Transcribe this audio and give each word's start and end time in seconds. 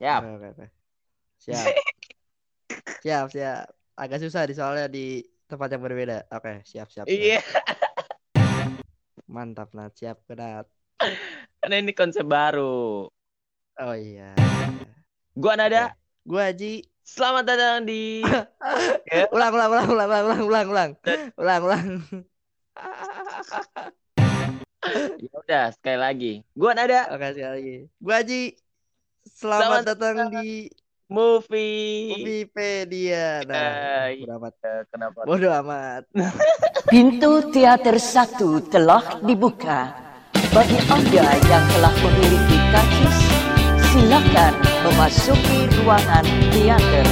Siap. 0.00 0.22
Siap. 1.44 1.66
siap, 3.04 3.26
siap. 3.28 3.68
Agak 4.00 4.24
susah 4.24 4.48
di 4.48 4.56
soalnya 4.56 4.88
di 4.88 5.20
tempat 5.44 5.68
yang 5.68 5.84
berbeda. 5.84 6.24
Oke, 6.32 6.64
siap, 6.64 6.88
siap. 6.88 7.04
siap. 7.04 7.12
Iya. 7.12 7.44
Mantap, 9.28 9.76
Nat. 9.76 9.92
Siap, 9.92 10.24
Nat. 10.32 10.64
Karena 11.60 11.76
ini 11.84 11.92
konsep 11.92 12.24
baru. 12.24 13.12
Oh 13.76 13.96
iya. 13.96 14.32
Gua 15.36 15.60
Nada. 15.60 15.92
Gua 16.24 16.48
Haji. 16.48 16.80
Selamat 17.04 17.44
datang 17.44 17.84
di 17.84 18.24
Ulang, 19.36 19.52
ulang, 19.52 19.68
ulang, 19.68 19.88
ulang, 19.92 20.08
ulang, 20.08 20.24
ulang, 20.24 20.42
ulang, 20.48 20.68
ulang. 20.72 20.90
Ulang, 21.36 21.60
ulang. 21.68 21.86
Ya 25.20 25.36
udah, 25.36 25.76
sekali 25.76 25.98
lagi. 26.00 26.32
Gua 26.56 26.72
Nada. 26.72 27.12
Oke, 27.12 27.36
sekali 27.36 27.52
lagi. 27.52 27.76
Gua 28.00 28.24
Haji. 28.24 28.69
Selamat, 29.26 29.60
Selamat 29.60 29.82
datang 29.84 30.16
di 30.32 30.70
Movie. 31.10 32.14
Moviepedia. 32.16 33.42
Nah, 33.44 34.08
bodo 34.14 34.32
amat. 34.38 34.54
eh, 34.64 34.82
Kenapa? 34.88 35.18
Bodoh 35.26 35.52
amat. 35.60 36.02
Pintu 36.88 37.32
teater 37.50 37.96
satu 38.00 38.62
telah 38.64 39.20
dibuka. 39.20 39.90
Bagi 40.50 40.78
Anda 40.90 41.26
yang 41.46 41.64
telah 41.70 41.94
memiliki 42.00 42.58
karcis, 42.74 43.18
silakan 43.92 44.54
memasuki 44.82 45.58
ruangan 45.78 46.26
teater. 46.50 47.06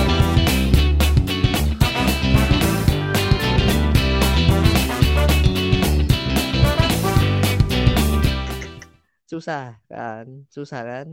Susah 9.28 9.76
kan? 9.92 10.26
Susah 10.48 10.80
kan? 10.82 11.08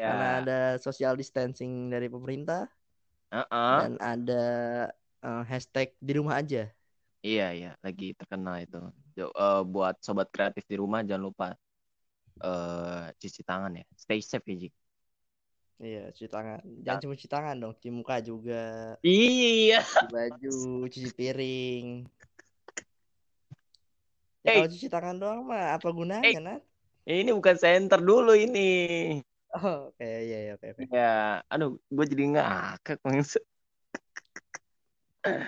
Karena 0.00 0.26
Ya. 0.26 0.38
ada 0.40 0.58
social 0.80 1.12
distancing 1.12 1.92
dari 1.92 2.08
pemerintah 2.08 2.64
Heeh. 3.28 3.76
dan 3.84 3.92
ada 4.00 4.44
eh, 5.20 5.42
hashtag 5.44 5.92
di 6.00 6.12
rumah 6.16 6.40
aja. 6.40 6.72
Iya, 7.20 7.46
iya, 7.52 7.70
lagi 7.84 8.16
terkenal 8.16 8.64
itu. 8.64 8.80
Jo- 9.12 9.36
eh, 9.36 9.62
buat 9.68 10.00
sobat 10.00 10.32
kreatif 10.32 10.64
di 10.64 10.80
rumah 10.80 11.04
jangan 11.04 11.24
lupa 11.28 11.48
eh 12.40 13.12
cuci 13.20 13.44
tangan 13.44 13.76
ya. 13.76 13.84
Stay 13.92 14.24
safe 14.24 14.48
ya, 14.48 14.56
Ji. 14.64 14.68
Iya, 15.80 16.02
cuci 16.16 16.28
tangan. 16.32 16.60
Jangan 16.80 17.00
cuma 17.04 17.12
cuci 17.16 17.28
tangan 17.28 17.54
dong, 17.60 17.72
cuci 17.76 17.90
muka 17.92 18.16
juga, 18.24 18.96
Iya. 19.04 19.84
cuci 19.84 20.06
baju, 20.08 20.56
cuci 20.88 21.08
piring. 21.12 21.86
Ya 24.40 24.48
Hey. 24.48 24.56
kalau 24.56 24.68
cuci 24.72 24.88
tangan 24.88 25.16
doang 25.20 25.44
mah 25.44 25.76
apa 25.76 25.88
gunanya, 25.92 26.24
Hey. 26.24 26.40
Nat? 26.40 26.64
Ini 27.04 27.28
bukan 27.36 27.56
center 27.60 28.00
dulu 28.00 28.32
ini. 28.32 29.20
Oh, 29.54 29.88
oke, 29.90 30.04
iya, 30.04 30.36
iya, 30.44 30.52
oke, 30.56 30.66
oke. 30.74 30.84
Ya, 30.92 31.00
aduh, 31.52 31.70
gue 31.94 32.04
jadi 32.10 32.22
ngakak. 32.32 32.96
Bangsa. 33.04 33.38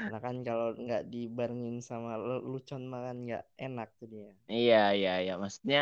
Karena 0.01 0.19
kan 0.25 0.37
kalau 0.49 0.69
nggak 0.85 1.03
dibarengin 1.13 1.79
sama 1.89 2.13
lucon 2.51 2.83
makan 2.93 3.17
nggak 3.27 3.45
enak 3.67 3.89
jadinya. 4.01 4.35
Iya, 4.53 4.77
iya, 4.97 5.11
iya. 5.23 5.33
Maksudnya 5.43 5.79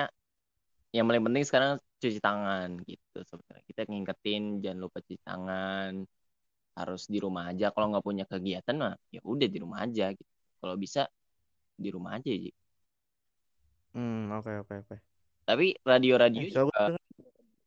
yang 0.97 1.05
paling 1.09 1.25
penting 1.27 1.45
sekarang 1.49 1.71
cuci 2.03 2.19
tangan 2.27 2.69
gitu 2.91 3.19
sebenarnya. 3.31 3.65
Kita 3.71 3.81
ngingetin 3.91 4.43
jangan 4.65 4.81
lupa 4.85 4.99
cuci 5.07 5.21
tangan. 5.29 5.93
Harus 6.79 7.03
di 7.15 7.19
rumah 7.25 7.45
aja. 7.51 7.65
Kalau 7.75 7.87
nggak 7.91 8.07
punya 8.09 8.25
kegiatan 8.33 8.77
mah 8.83 8.93
ya 9.15 9.21
udah 9.33 9.49
di 9.55 9.59
rumah 9.65 9.79
aja 9.87 10.05
gitu. 10.19 10.33
Kalau 10.61 10.77
bisa 10.85 11.01
di 11.85 11.89
rumah 11.97 12.13
aja, 12.19 12.31
Ji. 12.45 12.51
Hmm, 13.95 14.31
oke, 14.39 14.51
oke, 14.63 14.75
oke. 14.83 14.97
Tapi 15.49 15.67
radio-radio 15.91 16.45
Eh, 16.45 16.51
suara 16.53 16.87
juga 16.87 17.00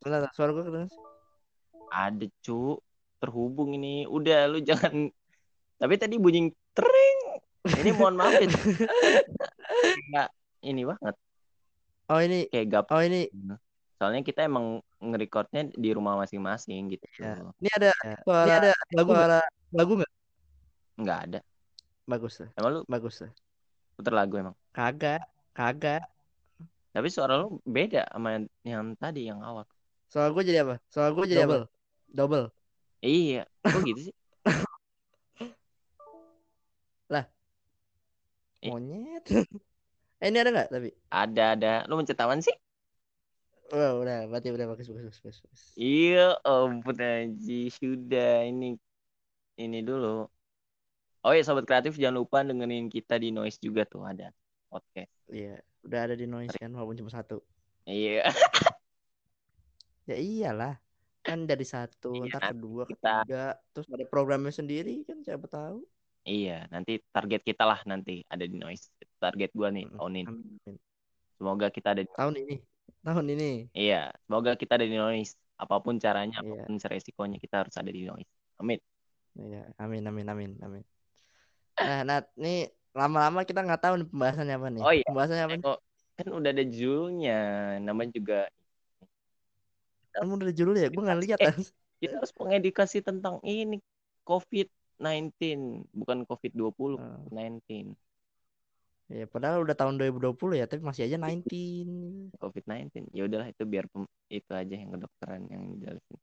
Bentar, 0.04 0.28
suara 0.36 0.52
gue 0.52 0.64
kedengeran. 0.64 0.92
ada, 1.90 2.26
cu. 2.42 2.78
Terhubung 3.18 3.72
ini. 3.72 4.04
Udah, 4.06 4.46
lu 4.46 4.60
jangan. 4.60 5.08
Tapi 5.78 5.94
tadi 5.96 6.16
bunyi 6.18 6.52
tering. 6.74 7.20
Ini 7.64 7.96
mohon 7.96 8.20
maaf 8.20 8.36
ya. 8.36 8.50
Kayak 10.12 10.30
ini 10.62 10.84
banget. 10.84 11.16
Oh 12.12 12.20
ini, 12.20 12.52
Kayak 12.52 12.68
gap. 12.70 12.86
oh 12.92 13.00
ini, 13.00 13.32
Soalnya 13.96 14.20
kita 14.22 14.44
emang 14.44 14.84
ngerekordnya 15.00 15.72
di 15.72 15.90
rumah 15.96 16.20
masing-masing 16.20 16.92
gitu. 16.92 17.06
ya. 17.16 17.40
Ini 17.56 17.70
ada, 17.72 17.90
Ya, 18.04 18.16
ini 18.20 18.52
ada 18.52 18.72
lagu 18.92 19.10
nggak? 19.10 19.48
Lagu 19.72 19.92
nggak? 19.96 20.12
nggak 20.94 21.20
ada. 21.32 21.40
Bagus 22.04 22.36
lah, 22.38 22.50
Emang 22.60 22.70
lu 22.70 22.80
bagus 22.86 23.24
lah. 23.24 23.32
puter 23.96 24.12
lagu 24.12 24.36
emang. 24.36 24.56
Kagak, 24.76 25.24
kagak. 25.56 26.04
Tapi 26.92 27.08
suara 27.08 27.40
lu 27.40 27.64
beda 27.64 28.04
sama 28.12 28.36
yang, 28.36 28.44
yang 28.68 28.84
tadi 29.00 29.32
yang 29.32 29.40
awal. 29.40 29.64
Soal 30.14 30.30
gue 30.30 30.46
jadi 30.46 30.62
apa? 30.62 30.78
Soal 30.94 31.18
gue 31.18 31.26
jadi 31.26 31.50
Double. 31.50 31.66
apa? 31.66 31.74
Double. 32.14 32.54
Iya, 33.02 33.50
kok 33.66 33.82
gitu 33.82 34.14
sih? 34.14 34.16
Ih. 38.64 38.70
Monyet. 38.72 39.26
eh, 40.24 40.28
ini 40.30 40.38
ada 40.38 40.54
nggak 40.54 40.70
tapi? 40.70 40.94
Ada 41.10 41.44
ada. 41.58 41.74
Lu 41.90 41.98
mencet 41.98 42.16
apaan 42.22 42.40
sih? 42.46 42.54
Oh, 43.74 44.06
udah, 44.06 44.30
berarti 44.30 44.54
udah 44.54 44.70
bagus, 44.70 44.88
bagus, 44.88 45.18
bagus, 45.20 45.42
bagus. 45.44 45.64
Iya, 45.76 46.38
ampun 46.46 46.96
aja 47.02 47.60
sudah 47.74 48.46
ini 48.46 48.78
ini 49.58 49.82
dulu. 49.82 50.30
Oh 51.26 51.34
iya 51.34 51.42
sobat 51.42 51.66
kreatif 51.66 51.98
jangan 51.98 52.22
lupa 52.22 52.46
dengerin 52.46 52.86
kita 52.88 53.18
di 53.18 53.34
Noise 53.34 53.58
juga 53.58 53.84
tuh 53.90 54.06
ada 54.06 54.30
podcast. 54.70 55.10
Iya, 55.28 55.58
udah 55.84 56.00
ada 56.06 56.16
di 56.16 56.30
noise 56.30 56.54
kan, 56.56 56.70
walaupun 56.70 57.02
cuma 57.02 57.10
satu. 57.10 57.42
Iya. 57.90 58.30
Ya 60.04 60.18
iyalah, 60.20 60.74
kan 61.24 61.48
dari 61.48 61.64
satu, 61.64 62.12
Iya, 62.20 62.36
ntar 62.36 62.44
kedua, 62.52 62.84
kita- 62.84 63.24
ketiga, 63.24 63.44
terus 63.72 63.88
ada 63.88 64.06
programnya 64.12 64.52
sendiri 64.52 65.08
kan 65.08 65.24
siapa 65.24 65.48
tahu. 65.48 65.80
Iya, 66.24 66.68
nanti 66.72 67.00
target 67.12 67.42
kita 67.44 67.64
lah 67.68 67.80
nanti 67.88 68.24
ada 68.28 68.44
di 68.48 68.56
Noise. 68.56 68.92
Target 69.20 69.52
gua 69.56 69.72
nih 69.72 69.88
tahun 69.92 70.14
ini. 70.24 70.32
Amin. 70.32 70.76
Semoga 71.36 71.68
kita 71.68 71.96
ada 71.96 72.04
Tahun 72.04 72.36
ini, 72.40 72.56
tahun 73.04 73.26
ini. 73.32 73.52
Iya, 73.76 74.12
semoga 74.28 74.56
kita 74.56 74.80
ada 74.80 74.88
di 74.88 74.96
Noise. 74.96 75.36
Apa 75.60 75.80
pun 75.80 75.96
caranya, 76.00 76.40
Iya. 76.40 76.64
apa 76.64 76.68
pun 76.68 76.76
resikonya 76.80 77.38
kita 77.40 77.56
harus 77.64 77.76
ada 77.76 77.92
di 77.92 78.04
Noise. 78.08 78.32
Amin. 78.60 78.80
Iya, 79.40 79.72
amin, 79.80 80.04
amin, 80.08 80.28
amin, 80.28 80.52
amin. 80.64 80.84
Nah, 81.80 82.00
Nat, 82.08 82.28
nih 82.40 82.72
lama-lama 82.94 83.44
kita 83.44 83.64
nggak 83.64 83.82
tahu 83.82 83.94
nih 84.04 84.08
pembahasannya 84.08 84.56
apa 84.56 84.68
nih. 84.72 84.82
Oh 84.84 84.94
iya. 84.94 85.08
Pembahasannya 85.08 85.44
apa 85.48 85.56
nih? 85.60 85.66
Oh, 85.68 85.80
kan 86.16 86.28
udah 86.32 86.50
ada 86.54 86.64
judulnya. 86.64 87.40
Namanya 87.84 88.12
juga 88.16 88.40
Kamu 90.14 90.32
udah 90.38 90.54
judul 90.54 90.76
ya? 90.78 90.88
Gue 90.94 91.04
nggak 91.04 91.22
lihat. 91.26 91.40
Eh. 91.42 91.56
Kita 91.98 92.20
harus 92.20 92.32
mengedukasi 92.36 93.02
tentang 93.02 93.40
ini 93.42 93.82
COVID-19, 94.24 95.32
bukan 95.92 96.24
COVID-20, 96.30 96.96
Oh. 96.96 97.18
COVID-19. 97.28 97.96
Ya, 99.12 99.28
padahal 99.28 99.68
udah 99.68 99.76
tahun 99.76 100.00
2020 100.00 100.58
ya, 100.58 100.66
tapi 100.66 100.82
masih 100.82 101.06
aja 101.06 101.20
19. 101.20 102.32
COVID-19. 102.40 103.12
Ya 103.12 103.28
udahlah 103.28 103.52
itu 103.52 103.64
biar 103.68 103.86
pem- 103.92 104.10
itu 104.32 104.52
aja 104.56 104.74
yang 104.74 104.96
kedokteran 104.96 105.44
yang 105.52 105.76
jelasin. 105.78 106.18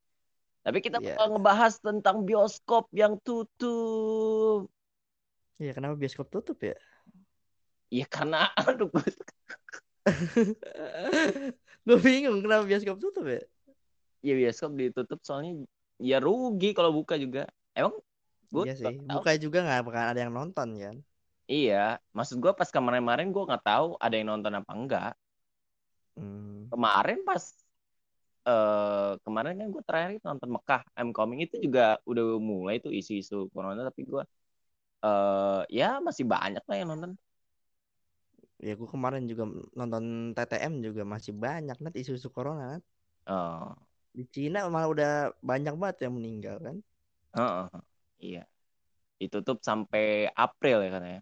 Tapi 0.61 0.79
kita 0.81 0.99
Iya. 1.01 1.17
bakal 1.17 1.27
ngebahas 1.37 1.75
tentang 1.81 2.17
bioskop 2.25 2.89
yang 2.93 3.17
tutup. 3.21 4.69
Iya, 5.61 5.77
kenapa 5.77 5.95
bioskop 5.97 6.29
tutup 6.33 6.57
ya? 6.61 6.77
Ya 7.93 8.07
karena 8.09 8.49
aduh 8.69 8.89
gue 8.89 9.03
Gue 11.87 11.99
bingung 12.01 12.41
kenapa 12.45 12.65
bioskop 12.65 12.97
tutup 13.01 13.25
ya? 13.29 13.41
Ya 14.21 14.33
bioskop 14.37 14.71
ditutup 14.77 15.19
soalnya 15.25 15.65
ya 16.01 16.17
rugi 16.21 16.73
kalau 16.77 16.91
buka 16.93 17.17
juga. 17.17 17.49
Emang 17.77 17.97
gue 18.51 18.65
Iya 18.67 18.75
sih, 18.77 18.95
buka 19.07 19.31
juga 19.39 19.59
nggak 19.63 19.81
bakal 19.87 20.05
ada 20.11 20.21
yang 20.21 20.33
nonton 20.35 20.69
kan? 20.77 20.97
Iya, 21.51 21.99
maksud 22.15 22.39
gue 22.39 22.53
pas 22.55 22.71
kemarin-kemarin 22.71 23.35
gue 23.35 23.43
nggak 23.43 23.65
tahu 23.67 23.99
ada 23.99 24.15
yang 24.15 24.29
nonton 24.31 24.55
apa 24.55 24.71
enggak. 24.71 25.13
Hmm. 26.15 26.71
Kemarin 26.71 27.19
pas 27.27 27.43
eh 28.41 29.13
kemarin 29.21 29.55
kan 29.61 29.69
gue 29.69 29.83
terakhir 29.85 30.11
nonton 30.25 30.49
Mekah 30.57 30.83
I'm 30.97 31.11
Coming 31.13 31.45
itu 31.45 31.61
juga 31.61 32.01
udah 32.09 32.41
mulai 32.41 32.81
tuh 32.81 32.89
isu-isu 32.89 33.53
corona 33.53 33.85
tapi 33.85 34.01
gue 34.09 34.23
eh 35.05 35.61
ya 35.69 36.01
masih 36.01 36.25
banyak 36.25 36.65
lah 36.65 36.77
yang 36.79 36.89
nonton. 36.93 37.13
Ya 38.61 38.73
gue 38.77 38.89
kemarin 38.89 39.25
juga 39.25 39.45
nonton 39.79 40.37
TTM 40.37 40.85
juga 40.87 41.03
masih 41.03 41.33
banyak 41.33 41.77
net 41.81 41.95
isu-isu 41.97 42.29
corona. 42.29 42.77
Nat. 42.77 42.83
Oh, 43.29 43.73
Di 44.17 44.25
Cina 44.35 44.59
malah 44.75 44.89
udah 44.95 45.11
banyak 45.51 45.75
banget 45.81 45.97
yang 46.07 46.15
meninggal 46.19 46.57
kan? 46.67 46.77
heeh, 47.37 47.67
iya. 48.27 48.41
Ditutup 49.21 49.59
sampai 49.69 50.03
April 50.45 50.77
ya 50.87 50.91
katanya. 50.97 51.21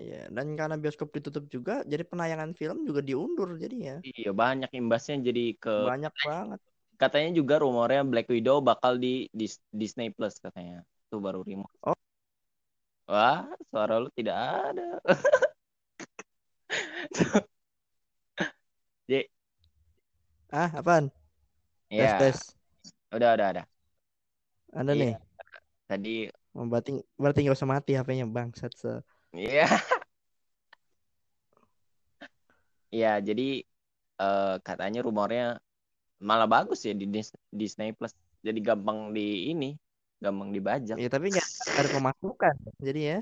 Iya, 0.00 0.20
dan 0.36 0.46
karena 0.58 0.76
bioskop 0.82 1.08
ditutup 1.16 1.44
juga, 1.54 1.82
jadi 1.92 2.04
penayangan 2.06 2.50
film 2.58 2.78
juga 2.88 3.00
diundur 3.08 3.48
jadinya. 3.62 3.98
Iya 4.08 4.30
banyak 4.42 4.70
imbasnya 4.80 5.14
jadi 5.28 5.42
ke 5.62 5.70
Banyak 5.86 6.14
banget. 6.24 6.60
katanya 7.02 7.30
juga 7.38 7.54
rumornya 7.64 8.02
Black 8.10 8.26
Widow 8.34 8.56
bakal 8.68 8.92
di, 9.04 9.26
Dis- 9.40 9.62
Disney 9.80 10.08
Plus 10.14 10.34
katanya. 10.44 10.76
Itu 11.08 11.16
baru 11.24 11.40
remote. 11.48 11.74
Oh. 11.82 11.94
Wah, 13.10 13.42
suara 13.70 13.94
lu 14.02 14.08
tidak 14.18 14.36
ada. 14.70 14.84
Ah, 20.52 20.70
apaan? 20.78 21.10
Tes, 21.90 22.06
Ya, 22.06 22.18
tes. 22.22 22.38
udah, 23.10 23.30
udah, 23.34 23.46
ada. 23.50 23.62
Ada 24.70 24.92
Iya. 24.94 25.02
nih. 25.02 25.14
Tadi 25.90 26.14
Oh, 26.54 26.66
berarti 26.66 26.90
berarti 27.18 27.38
nggak 27.46 27.58
usah 27.58 27.70
mati 27.70 27.94
HP-nya 27.98 28.26
bangsat 28.26 28.72
se. 28.78 28.92
Iya. 29.34 29.66
Iya, 32.90 33.22
jadi 33.22 33.42
eh, 34.18 34.54
katanya 34.66 34.98
rumornya 35.06 35.62
malah 36.18 36.48
bagus 36.50 36.82
ya 36.82 36.92
di 36.94 37.06
Dis- 37.06 37.38
Disney 37.54 37.94
Plus. 37.94 38.10
Jadi 38.42 38.58
gampang 38.58 39.14
di 39.14 39.50
ini, 39.54 39.78
gampang 40.18 40.50
dibajak. 40.50 40.96
Ya 40.98 41.06
tapi 41.06 41.30
nggak 41.30 41.46
ada 41.78 41.88
pemasukan. 41.94 42.54
Jadi 42.82 43.00
ya. 43.14 43.18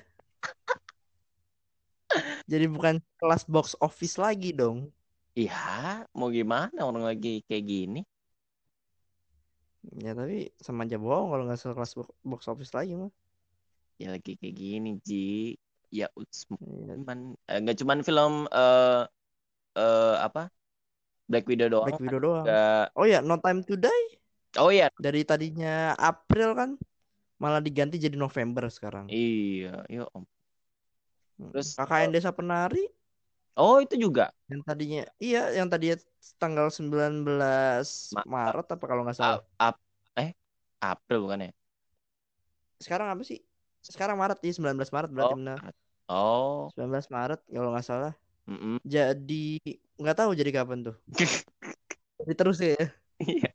Jadi 2.48 2.64
bukan 2.72 2.96
kelas 3.20 3.44
box 3.44 3.76
office 3.84 4.16
lagi 4.16 4.56
dong. 4.56 4.88
Iya, 5.36 5.54
mau 6.16 6.32
gimana 6.32 6.78
orang 6.82 7.04
lagi 7.04 7.44
kayak 7.46 7.64
gini? 7.68 8.00
Ya 9.96 10.12
tapi 10.12 10.52
sama 10.60 10.84
aja 10.84 11.00
bohong 11.00 11.32
kalau 11.32 11.42
nggak 11.48 11.58
sekelas 11.60 11.92
bo- 11.96 12.16
box 12.20 12.44
office 12.50 12.76
lagi 12.76 12.92
mah. 12.92 13.08
Ya 13.96 14.12
lagi 14.14 14.36
kayak 14.36 14.54
gini, 14.54 14.90
Ji. 15.00 15.56
Ya 15.88 16.12
Iya. 16.12 16.92
cuman 17.00 17.18
eh, 17.48 17.58
nggak 17.64 17.78
cuman 17.80 17.98
film 18.04 18.32
eh 18.52 19.02
eh 19.80 20.16
apa? 20.20 20.52
Black 21.28 21.44
Widow 21.48 21.68
doang. 21.72 21.88
Black 21.88 22.02
Widow 22.04 22.20
doang. 22.20 22.44
Nggak- 22.44 22.88
Oh 22.96 23.06
ya, 23.08 23.18
No 23.24 23.40
Time 23.40 23.60
to 23.64 23.76
Die 23.76 24.04
Oh 24.56 24.72
iya, 24.72 24.88
dari 24.96 25.28
tadinya 25.28 25.92
April 25.96 26.56
kan 26.56 26.70
malah 27.38 27.60
diganti 27.62 28.00
jadi 28.00 28.16
November 28.16 28.66
sekarang. 28.72 29.06
iya, 29.12 29.84
ya 29.86 30.08
om. 30.16 30.24
Hmm. 31.38 31.52
Terus, 31.54 31.76
KKN 31.78 32.10
Desa 32.10 32.32
Penari 32.34 32.82
Oh 33.58 33.76
itu 33.84 33.94
juga. 34.00 34.32
yang 34.52 34.62
tadinya 34.68 35.00
iya 35.24 35.38
yang 35.58 35.68
tadinya 35.72 35.96
tanggal 36.40 36.66
19 36.76 37.88
Ma- 38.14 38.24
Maret 38.32 38.66
apa 38.74 38.84
kalau 38.90 39.02
nggak 39.04 39.18
salah. 39.20 39.40
ap- 39.58 39.80
eh 40.16 40.30
April 40.82 41.18
bukan 41.26 41.40
ya? 41.46 41.50
Sekarang 42.84 43.08
apa 43.14 43.22
sih? 43.26 43.38
Sekarang 43.82 44.16
Maret 44.20 44.38
ya 44.46 44.52
19 44.56 44.90
Maret 44.94 45.10
berarti 45.14 45.34
Oh, 45.34 45.38
benar. 45.40 45.60
Oh, 46.08 46.72
19 46.72 47.06
Maret 47.14 47.40
kalau 47.54 47.68
nggak 47.74 47.86
salah. 47.86 48.12
mm-mm. 48.48 48.78
Jadi 48.86 49.58
nggak 50.00 50.16
tahu 50.18 50.30
jadi 50.40 50.50
kapan 50.54 50.78
tuh. 50.86 50.96
Jadi 52.18 52.34
terus 52.38 52.58
ya. 52.62 52.74
Iya. 53.20 53.52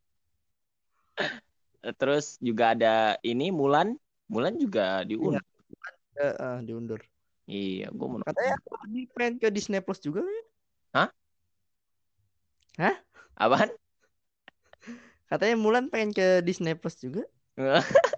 Terus 2.00 2.26
juga 2.48 2.64
ada 2.74 2.88
ini 3.30 3.52
Mulan, 3.52 3.88
Mulan 4.32 4.56
juga 4.64 5.04
diundur. 5.10 5.44
Eh, 6.16 6.36
eh, 6.40 6.58
diundur. 6.68 7.02
Iya, 7.44 7.92
gue 7.92 8.08
mau 8.08 8.24
Katanya 8.24 8.56
di 8.88 9.04
pengen 9.12 9.36
ke 9.40 9.48
Disney 9.52 9.84
Plus 9.84 10.00
juga 10.00 10.24
ya. 10.24 10.44
Apaan? 13.38 13.70
Katanya 15.28 15.56
Mulan 15.60 15.92
pengen 15.92 16.16
ke 16.16 16.40
Disney 16.46 16.78
Plus 16.78 16.96
juga. 17.00 17.24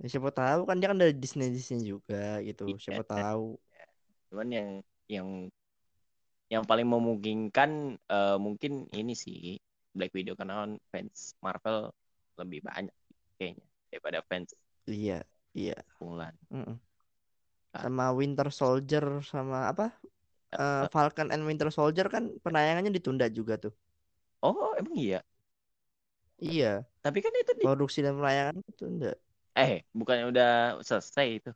Ya, 0.00 0.08
siapa 0.16 0.32
tahu 0.32 0.64
kan 0.64 0.80
dia 0.80 0.88
kan 0.88 0.96
dari 0.96 1.12
Disney 1.12 1.52
Disney 1.52 1.84
juga 1.84 2.40
gitu. 2.40 2.72
Iya. 2.72 2.80
Siapa 2.80 3.04
tahu. 3.04 3.60
Cuman 4.32 4.48
yang 4.48 4.68
yang 5.12 5.28
yang 6.48 6.64
paling 6.64 6.88
memungkinkan 6.88 8.00
eh, 8.00 8.38
mungkin 8.40 8.88
ini 8.96 9.12
sih 9.12 9.60
Black 9.92 10.16
Widow 10.16 10.40
karena 10.40 10.64
kan 10.64 10.72
fans 10.88 11.36
Marvel 11.44 11.92
lebih 12.40 12.64
banyak 12.64 12.96
kayaknya 13.36 13.66
daripada 13.92 14.18
fans 14.24 14.56
Iya, 14.88 15.20
iya. 15.52 15.76
Mulan. 16.00 16.32
Mm-mm. 16.48 16.80
Ah. 16.80 16.89
Sama 17.74 18.04
Winter 18.18 18.48
Soldier 18.60 19.04
sama 19.32 19.58
apa? 19.72 19.84
Eh, 20.54 20.82
Falcon 20.94 21.28
and 21.34 21.42
Winter 21.48 21.68
Soldier 21.78 22.06
kan 22.14 22.24
penayangannya 22.44 22.92
ditunda 22.98 23.26
juga 23.38 23.54
tuh. 23.64 23.72
Oh, 24.42 24.74
emang 24.78 24.96
iya. 24.96 25.22
Iya, 26.44 26.66
Tapi 27.04 27.18
kan 27.24 27.32
itu 27.40 27.52
di 27.60 27.64
produksi 27.66 27.98
dan 28.04 28.14
penayangan 28.18 28.56
ditunda. 28.68 29.08
eh 29.58 29.72
bukannya 29.98 30.24
udah 30.32 30.46
selesai 30.88 31.26
itu. 31.36 31.48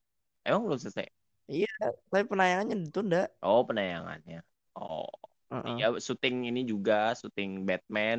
Emang 0.47 0.61
belum 0.67 0.79
selesai? 0.83 1.07
Tapi 2.11 2.25
penayangannya 2.31 2.77
ditunda. 2.87 3.21
Oh, 3.45 3.61
penayangannya. 3.69 4.39
Oh, 4.77 5.07
Heeh. 5.51 5.79
iya 5.79 5.85
syuting 6.07 6.37
ini 6.51 6.61
juga 6.73 6.95
syuting 7.21 7.51
Batman, 7.69 8.19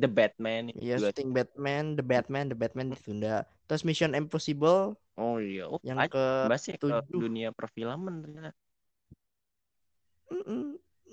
The 0.00 0.08
Batman 0.18 0.64
Iya, 0.84 0.94
syuting 1.04 1.28
Batman, 1.36 1.84
The 1.96 2.04
Batman, 2.10 2.44
The 2.52 2.56
Batman 2.62 2.88
ditunda. 2.92 3.44
Terus 3.68 3.82
Mission 3.88 4.12
Impossible 4.20 4.96
Oh 5.20 5.36
iya, 5.38 5.68
oh, 5.68 5.78
yang 5.84 6.00
banyak 6.00 6.12
ke 6.14 6.24
bahasnya 6.48 6.76
ke 6.80 6.88
dunia 7.12 7.48
perfilman 7.52 8.24
ternyata. 8.24 8.50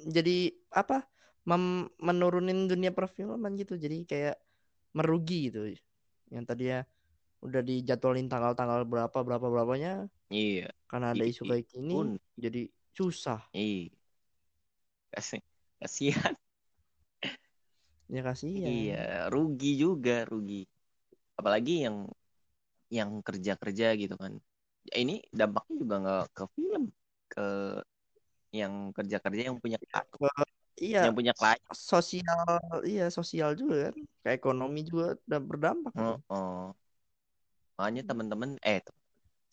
Jadi 0.08 0.56
apa? 0.72 1.04
Mem- 1.48 1.90
menurunin 2.00 2.70
dunia 2.70 2.92
perfilman 2.96 3.56
gitu. 3.60 3.76
Jadi 3.76 4.06
kayak 4.08 4.38
merugi 4.96 5.50
gitu. 5.52 5.76
Yang 6.32 6.44
tadinya 6.48 6.80
udah 7.40 7.62
dijadwalin 7.64 8.28
tanggal-tanggal 8.28 8.84
berapa 8.84 9.18
berapa 9.24 9.48
berapanya 9.48 10.08
Iya, 10.30 10.70
karena 10.92 11.16
ada 11.16 11.24
isu 11.24 11.44
kayak 11.48 11.66
gini 11.72 11.96
pun 11.96 12.08
jadi 12.36 12.62
susah. 12.94 13.40
iya. 13.56 13.90
Kasih 15.10 15.42
kasihan. 15.82 16.34
Ya 18.10 18.22
kasihan. 18.26 18.70
Iya, 18.70 19.30
rugi 19.34 19.78
juga, 19.78 20.26
rugi. 20.30 20.66
Apalagi 21.40 21.86
yang 21.86 22.10
yang 22.98 23.10
kerja-kerja 23.28 23.86
gitu 24.02 24.16
kan. 24.18 24.34
Ya, 24.90 24.96
ini 25.04 25.14
dampaknya 25.40 25.76
juga 25.82 25.96
nggak 26.04 26.24
ke 26.38 26.44
film, 26.56 26.84
ke 27.32 27.42
yang 28.50 28.74
kerja-kerja 28.96 29.42
yang 29.50 29.58
punya 29.62 29.78
Ke- 29.78 30.10
iya, 30.82 31.00
yang 31.06 31.14
punya 31.14 31.34
klien. 31.38 31.62
sosial 31.70 32.50
iya 32.90 33.06
sosial 33.14 33.54
juga 33.54 33.76
kan. 33.90 33.96
Ke 34.26 34.30
ekonomi 34.38 34.80
juga 34.90 35.16
udah 35.30 35.40
berdampak. 35.42 35.94
Oh, 35.98 36.18
oh. 36.34 36.74
Makanya 37.78 38.02
teman-teman 38.10 38.50
eh 38.66 38.82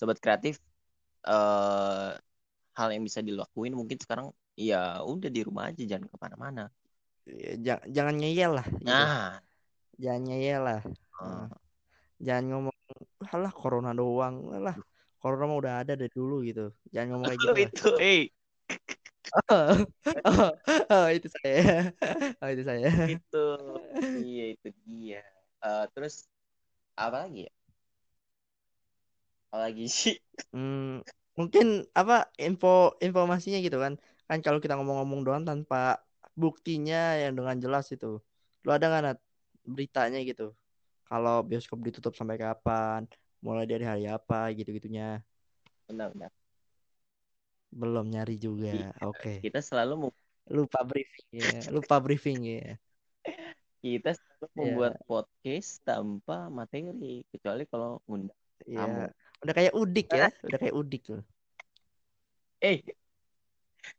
sobat 0.01 0.19
kreatif 0.19 0.57
eh 1.29 2.11
hal 2.77 2.89
yang 2.95 3.05
bisa 3.09 3.21
dilakuin 3.25 3.73
mungkin 3.77 3.99
sekarang 4.01 4.29
ya 4.57 5.01
udah 5.05 5.31
di 5.33 5.41
rumah 5.45 5.69
aja 5.73 5.83
jangan 5.85 6.09
ke 6.13 6.17
mana-mana. 6.21 6.65
Ya, 7.27 7.53
jangan 7.67 7.87
jangan 7.97 8.15
ngeyel 8.23 8.51
lah 8.59 8.67
gitu. 8.81 8.87
Nah, 8.87 9.41
Jangan 10.03 10.23
ngeyel 10.29 10.61
lah. 10.69 10.81
eh, 11.21 11.47
Jangan 12.27 12.45
ngomong 12.53 12.76
alah 13.35 13.53
corona 13.53 13.91
doang. 13.97 14.35
Alah, 14.57 14.77
corona 15.21 15.45
mah 15.51 15.59
udah 15.63 15.75
ada 15.83 15.93
dari 15.99 16.13
dulu 16.13 16.35
gitu. 16.49 16.71
Jangan 16.93 17.07
ngomong 17.11 17.27
kayak 17.31 17.41
gitu 17.45 17.57
lah. 17.57 17.71
itu, 17.71 17.89
eh 18.01 18.21
Oh, 19.51 19.85
oh, 20.25 20.51
oh, 20.91 21.07
itu 21.13 21.29
saya. 21.29 21.93
Oh, 22.43 22.49
itu 22.53 22.63
saya. 22.63 22.89
itu, 23.11 23.45
iya 24.17 24.45
itu 24.55 24.69
dia. 24.87 25.21
Eh, 25.65 25.85
terus 25.95 26.15
apa 26.97 27.27
lagi 27.27 27.49
ya? 27.49 27.53
Apa 29.51 29.57
lagi 29.67 29.85
sih? 29.89 30.15
Hmm, 30.53 31.03
mungkin 31.39 31.67
apa 32.01 32.15
info 32.41 32.97
informasinya 33.07 33.59
gitu 33.67 33.79
kan. 33.85 33.95
Kan 34.29 34.39
kalau 34.45 34.59
kita 34.63 34.75
ngomong-ngomong 34.79 35.21
doang 35.27 35.45
tanpa 35.47 35.77
buktinya 36.37 37.17
yang 37.23 37.33
dengan 37.39 37.57
jelas 37.65 37.85
itu. 37.95 38.07
Lu 38.65 38.71
ada 38.75 38.85
nggak 38.91 39.03
Nat, 39.07 39.19
beritanya 39.75 40.19
gitu? 40.29 40.45
Kalau 41.07 41.43
bioskop 41.47 41.79
ditutup 41.83 42.13
sampai 42.19 42.37
kapan? 42.37 43.07
Mulai 43.39 43.65
dari 43.65 43.85
hari 43.87 44.05
apa 44.11 44.51
gitu-gitunya. 44.51 45.23
Benar, 45.87 46.11
benar. 46.13 46.31
Belum 47.71 48.07
nyari 48.11 48.37
juga. 48.37 48.75
Iya. 48.75 48.91
Oke. 49.07 49.39
Kita 49.43 49.63
selalu 49.63 50.11
Lupa 50.47 50.83
briefing 50.87 51.27
ya. 51.35 51.59
Lupa 51.75 51.97
briefing 51.99 52.41
ya. 52.43 52.75
kita 53.83 54.15
selalu 54.15 54.47
Iya. 54.47 54.55
membuat 54.59 54.95
podcast 55.07 55.71
tanpa 55.83 56.47
materi 56.51 57.23
kecuali 57.31 57.63
kalau 57.67 58.03
ngundang 58.07 58.39
tamu. 58.63 59.07
Udah 59.43 59.55
kayak 59.55 59.75
udik 59.75 60.07
ya. 60.11 60.27
Udah 60.47 60.59
kayak 60.59 60.75
udik 60.75 61.03
tuh. 61.07 61.23
Eh, 62.59 62.83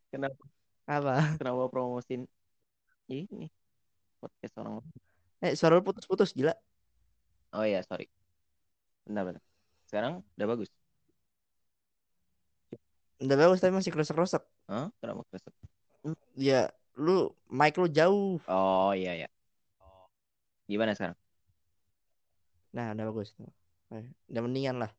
kenapa 0.09 0.39
Apa? 0.87 1.37
kenapa 1.37 1.67
promosin 1.69 2.25
ini 3.07 3.47
podcast 4.17 4.55
orang 4.59 4.81
Eh, 5.37 5.53
suara 5.53 5.77
lu 5.77 5.85
putus-putus 5.85 6.33
gila. 6.33 6.57
Oh 7.55 7.63
iya, 7.63 7.79
sorry. 7.83 8.11
Bentar, 9.07 9.23
bentar. 9.23 9.43
Sekarang 9.87 10.23
udah 10.35 10.47
bagus. 10.51 10.69
Udah 13.17 13.37
bagus 13.39 13.59
tapi 13.63 13.73
masih 13.73 13.91
kerosok-kerosok. 13.95 14.43
Hah? 14.69 14.91
Kenapa 15.01 15.25
kesep? 15.33 15.53
Ya, 16.37 16.69
lu 16.93 17.33
mic 17.49 17.73
lu 17.79 17.89
jauh. 17.89 18.37
Oh 18.45 18.93
iya 18.93 19.25
ya. 19.25 19.29
Gimana 20.67 20.93
sekarang? 20.93 21.17
Nah, 22.75 22.93
udah 22.93 23.05
bagus. 23.09 23.33
Eh, 23.95 24.05
udah 24.29 24.41
mendingan 24.43 24.83
lah. 24.83 24.91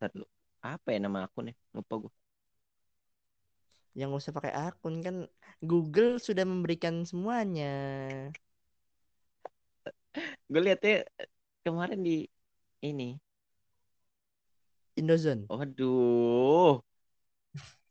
Ntar 0.00 0.10
dulu. 0.16 0.26
Apa 0.64 0.96
ya 0.96 0.98
nama 0.98 1.28
akunnya? 1.28 1.54
Lupa 1.76 2.08
gue. 2.08 2.12
Yang 3.96 4.08
gak 4.12 4.22
usah 4.26 4.34
pakai 4.34 4.52
akun 4.52 4.94
kan 5.00 5.16
Google 5.62 6.18
sudah 6.18 6.42
memberikan 6.42 7.06
semuanya. 7.06 7.72
Gue 10.50 10.60
liatnya 10.64 11.06
kemarin 11.66 12.00
di 12.06 12.30
ini. 12.86 13.18
Indozone. 14.94 15.50
Waduh. 15.50 16.78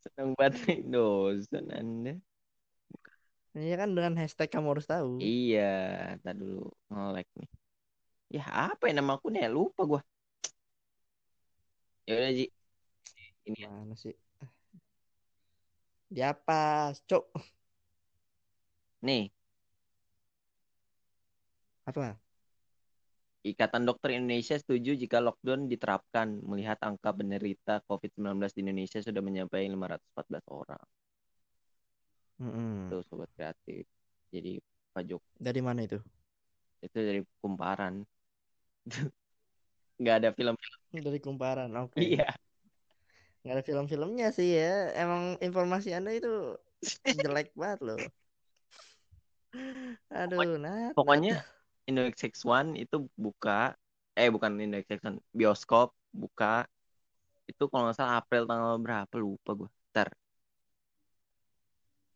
Seneng 0.02 0.32
banget 0.38 0.54
nih 0.64 0.78
dosen 0.88 1.64
Anda. 1.68 2.14
Ini 3.56 3.76
kan 3.80 3.92
dengan 3.96 4.14
hashtag 4.20 4.48
kamu 4.48 4.76
harus 4.76 4.88
tahu. 4.88 5.20
Iya, 5.20 5.62
ntar 6.20 6.34
dulu 6.40 6.72
nge-lag 6.92 7.28
nih. 7.36 7.48
Ya 8.36 8.44
apa 8.72 8.88
ya 8.88 8.94
nama 8.96 9.16
akunnya? 9.16 9.48
Lupa 9.52 9.82
gua. 9.84 10.00
Ya 12.08 12.12
udah 12.18 12.32
Ji. 12.32 12.46
Ini 13.46 13.58
ya. 13.64 13.68
Mana 13.70 13.94
sih? 13.94 14.14
Di 16.10 16.20
apa, 16.22 16.94
Cok? 17.08 17.24
Nih, 19.02 19.30
Apa? 21.86 22.18
Ikatan 23.46 23.86
Dokter 23.86 24.18
Indonesia 24.18 24.58
setuju 24.58 24.98
jika 24.98 25.22
lockdown 25.22 25.70
diterapkan 25.70 26.42
melihat 26.42 26.82
angka 26.82 27.14
penderita 27.14 27.78
COVID-19 27.86 28.42
di 28.50 28.60
Indonesia 28.66 28.98
sudah 28.98 29.22
mencapai 29.22 29.70
514 29.70 30.42
orang. 30.50 30.82
Mm-mm. 32.42 32.90
Tuh 32.90 33.06
sobat 33.06 33.30
kreatif. 33.38 33.86
Jadi 34.34 34.58
Pak 34.90 35.02
Jok 35.06 35.22
Dari 35.38 35.60
mana 35.62 35.86
itu? 35.86 36.02
itu 36.84 36.98
dari 36.98 37.20
kumparan. 37.40 38.04
Nggak 40.02 40.16
ada 40.22 40.30
film. 40.34 40.54
Dari 40.92 41.20
kumparan. 41.22 41.70
Oke. 41.78 42.02
Iya. 42.02 42.28
Nggak 43.46 43.54
ada 43.54 43.64
film-filmnya 43.64 44.28
sih 44.34 44.58
ya. 44.58 44.90
Emang 44.92 45.38
informasi 45.40 45.94
Anda 45.94 46.18
itu 46.18 46.58
jelek 47.06 47.54
banget 47.54 47.80
loh. 47.86 47.98
Aduh, 50.12 50.60
Nat. 50.60 50.92
Pokoknya 50.92 51.40
Indo 51.86 52.02
XX1 52.02 52.74
itu 52.74 53.06
buka 53.14 53.78
eh 54.18 54.26
bukan 54.26 54.58
Indo 54.58 54.76
XX1 54.82 55.22
bioskop 55.30 55.94
buka 56.10 56.66
itu 57.46 57.62
kalau 57.70 57.86
nggak 57.86 57.96
salah 57.96 58.18
April 58.18 58.42
tanggal 58.50 58.74
berapa 58.82 59.14
lupa 59.22 59.50
gue. 59.54 59.70
Ntar. 59.94 60.10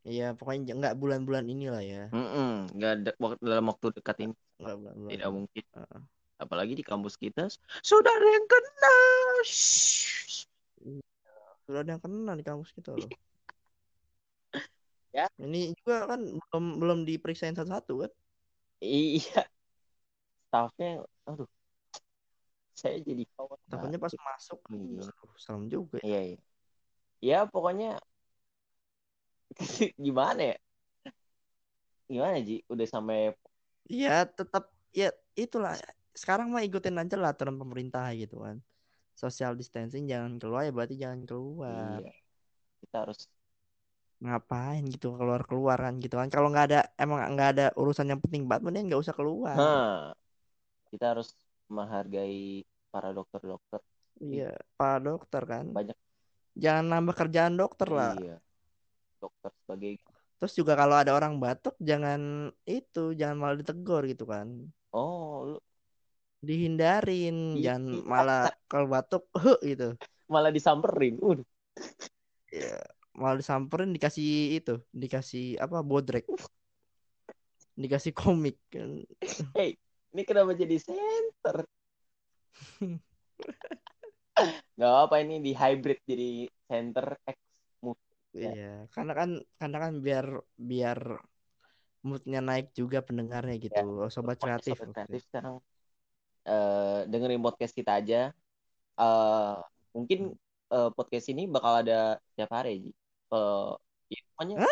Iya, 0.00 0.32
pokoknya 0.34 0.74
nggak 0.74 0.96
bulan-bulan 0.98 1.44
inilah 1.46 1.82
ya. 1.84 2.08
Mm-mm, 2.10 2.72
nggak 2.72 2.90
ada 2.98 3.10
wak- 3.20 3.42
dalam 3.44 3.64
waktu 3.70 3.86
dekat 4.00 4.16
ini 4.26 4.34
Nggak 4.58 4.76
bulan-bulan. 4.80 5.10
tidak 5.14 5.30
mungkin. 5.30 5.64
Heeh. 5.76 6.00
Apalagi 6.40 6.72
di 6.72 6.84
kampus 6.84 7.14
kita 7.20 7.52
sudah 7.84 8.10
ada 8.10 8.28
yang 8.32 8.46
kena. 8.48 8.96
Shhh. 9.44 10.48
Sudah 11.68 11.84
ada 11.84 11.90
yang 11.94 12.02
kena 12.02 12.32
di 12.34 12.44
kampus 12.44 12.74
kita 12.74 12.96
loh. 12.96 13.06
Ya. 15.10 15.26
Ini 15.42 15.74
juga 15.74 16.06
kan 16.06 16.22
belum 16.22 16.64
belum 16.78 16.98
diperiksain 17.02 17.58
satu-satu 17.58 18.06
kan? 18.06 18.10
Iya. 18.78 19.49
Staffnya, 20.50 21.06
aduh. 21.30 21.48
Saya 22.80 22.96
jadi 23.08 23.24
khawatir. 23.36 23.66
Takutnya 23.70 23.98
pas 24.02 24.14
masuk, 24.26 24.58
Iya. 24.70 25.04
aduh, 25.10 25.32
serem 25.38 25.64
juga. 25.70 25.96
ya. 26.00 26.06
Iya, 26.06 26.18
iya. 26.28 26.38
Ya 27.28 27.38
pokoknya 27.52 27.88
gimana 29.98 30.42
ya? 30.42 30.56
Gimana 32.10 32.38
Ji? 32.46 32.56
Udah 32.72 32.86
sampai 32.94 33.32
Iya, 33.92 34.10
tetap 34.38 34.64
ya 35.00 35.06
itulah. 35.42 35.74
Sekarang 36.20 36.46
mah 36.52 36.62
ikutin 36.68 36.96
aja 37.02 37.14
lah 37.20 37.30
aturan 37.34 37.56
pemerintah 37.62 38.04
gitu 38.20 38.36
kan. 38.46 38.56
Social 39.22 39.52
distancing 39.60 40.04
jangan 40.12 40.32
keluar 40.40 40.62
ya 40.68 40.72
berarti 40.76 40.96
jangan 41.04 41.22
keluar. 41.30 42.00
iya. 42.00 42.10
Kita 42.80 42.96
harus 43.02 43.20
Ngapain 44.24 44.82
gitu 44.94 45.06
keluar-keluar 45.20 45.76
kan 45.84 45.94
gitu 46.04 46.14
kan. 46.20 46.28
Kalau 46.34 46.48
nggak 46.52 46.66
ada 46.68 46.78
emang 47.02 47.18
nggak 47.34 47.48
ada 47.56 47.64
urusan 47.80 48.06
yang 48.12 48.20
penting 48.24 48.42
banget 48.48 48.62
mending 48.66 48.84
nggak 48.88 49.02
usah 49.04 49.16
keluar. 49.18 49.56
Hah. 49.56 50.14
Kita 50.90 51.14
harus 51.16 51.32
menghargai 51.70 52.66
para 52.90 53.14
dokter-dokter. 53.14 53.80
Iya, 54.20 54.52
Pak 54.76 54.96
dokter 55.06 55.42
kan. 55.46 55.64
Banyak. 55.70 55.96
Jangan 56.58 56.84
nambah 56.90 57.14
kerjaan 57.16 57.54
dokter 57.56 57.88
lah. 57.88 58.12
Iya. 58.18 58.36
Dokter 59.22 59.50
sebagai 59.64 59.92
Terus 60.40 60.56
juga 60.56 60.72
kalau 60.72 60.96
ada 60.96 61.12
orang 61.12 61.36
batuk 61.36 61.76
jangan 61.76 62.48
itu, 62.64 63.12
jangan 63.12 63.36
malah 63.36 63.56
ditegur 63.60 64.08
gitu 64.08 64.24
kan. 64.24 64.48
Oh, 64.90 65.44
lu 65.44 65.58
Dihindarin, 66.40 67.60
Iya, 67.60 67.76
jangan 67.76 67.84
iya. 67.92 68.00
malah 68.08 68.44
kalau 68.64 68.86
batuk 68.88 69.28
"Huh," 69.44 69.60
gitu. 69.60 69.92
malah 70.32 70.48
disamperin. 70.48 71.20
Udah. 71.20 71.44
Ya, 72.48 72.80
malah 73.12 73.36
disamperin 73.36 73.92
dikasih 73.92 74.56
itu, 74.56 74.80
dikasih 74.96 75.60
apa? 75.60 75.84
Bodrek. 75.84 76.24
Dikasih 77.76 78.16
komik 78.16 78.56
kan. 78.72 79.04
Ini 80.10 80.22
kenapa 80.26 80.58
jadi 80.58 80.76
center? 80.82 81.62
Gak 84.80 84.94
apa 85.06 85.20
ini 85.20 85.44
di 85.44 85.52
hybrid 85.52 86.00
jadi 86.08 86.48
center 86.66 87.06
X 87.28 87.38
Ya. 88.30 88.54
Iya, 88.54 88.86
karena 88.94 89.12
kan 89.18 89.42
karena 89.58 89.76
kan 89.82 89.92
biar 90.06 90.38
biar 90.54 91.18
moodnya 92.06 92.38
naik 92.38 92.70
juga 92.78 93.02
pendengarnya 93.02 93.58
gitu. 93.58 94.06
Sobat 94.06 94.38
kreatif. 94.38 94.78
Sobat 94.78 94.94
kreatif 94.94 95.26
sekarang 95.26 95.58
eh 96.46 97.10
dengerin 97.10 97.42
podcast 97.42 97.74
kita 97.74 97.98
aja. 97.98 98.30
eh 99.00 99.54
mungkin 99.90 100.30
eh, 100.70 100.90
podcast 100.94 101.26
ini 101.26 101.50
bakal 101.50 101.82
ada 101.82 102.22
setiap 102.30 102.54
hari, 102.54 102.86
Ji. 102.86 102.94
Ya, 104.10 104.20
pokoknya 104.30 104.56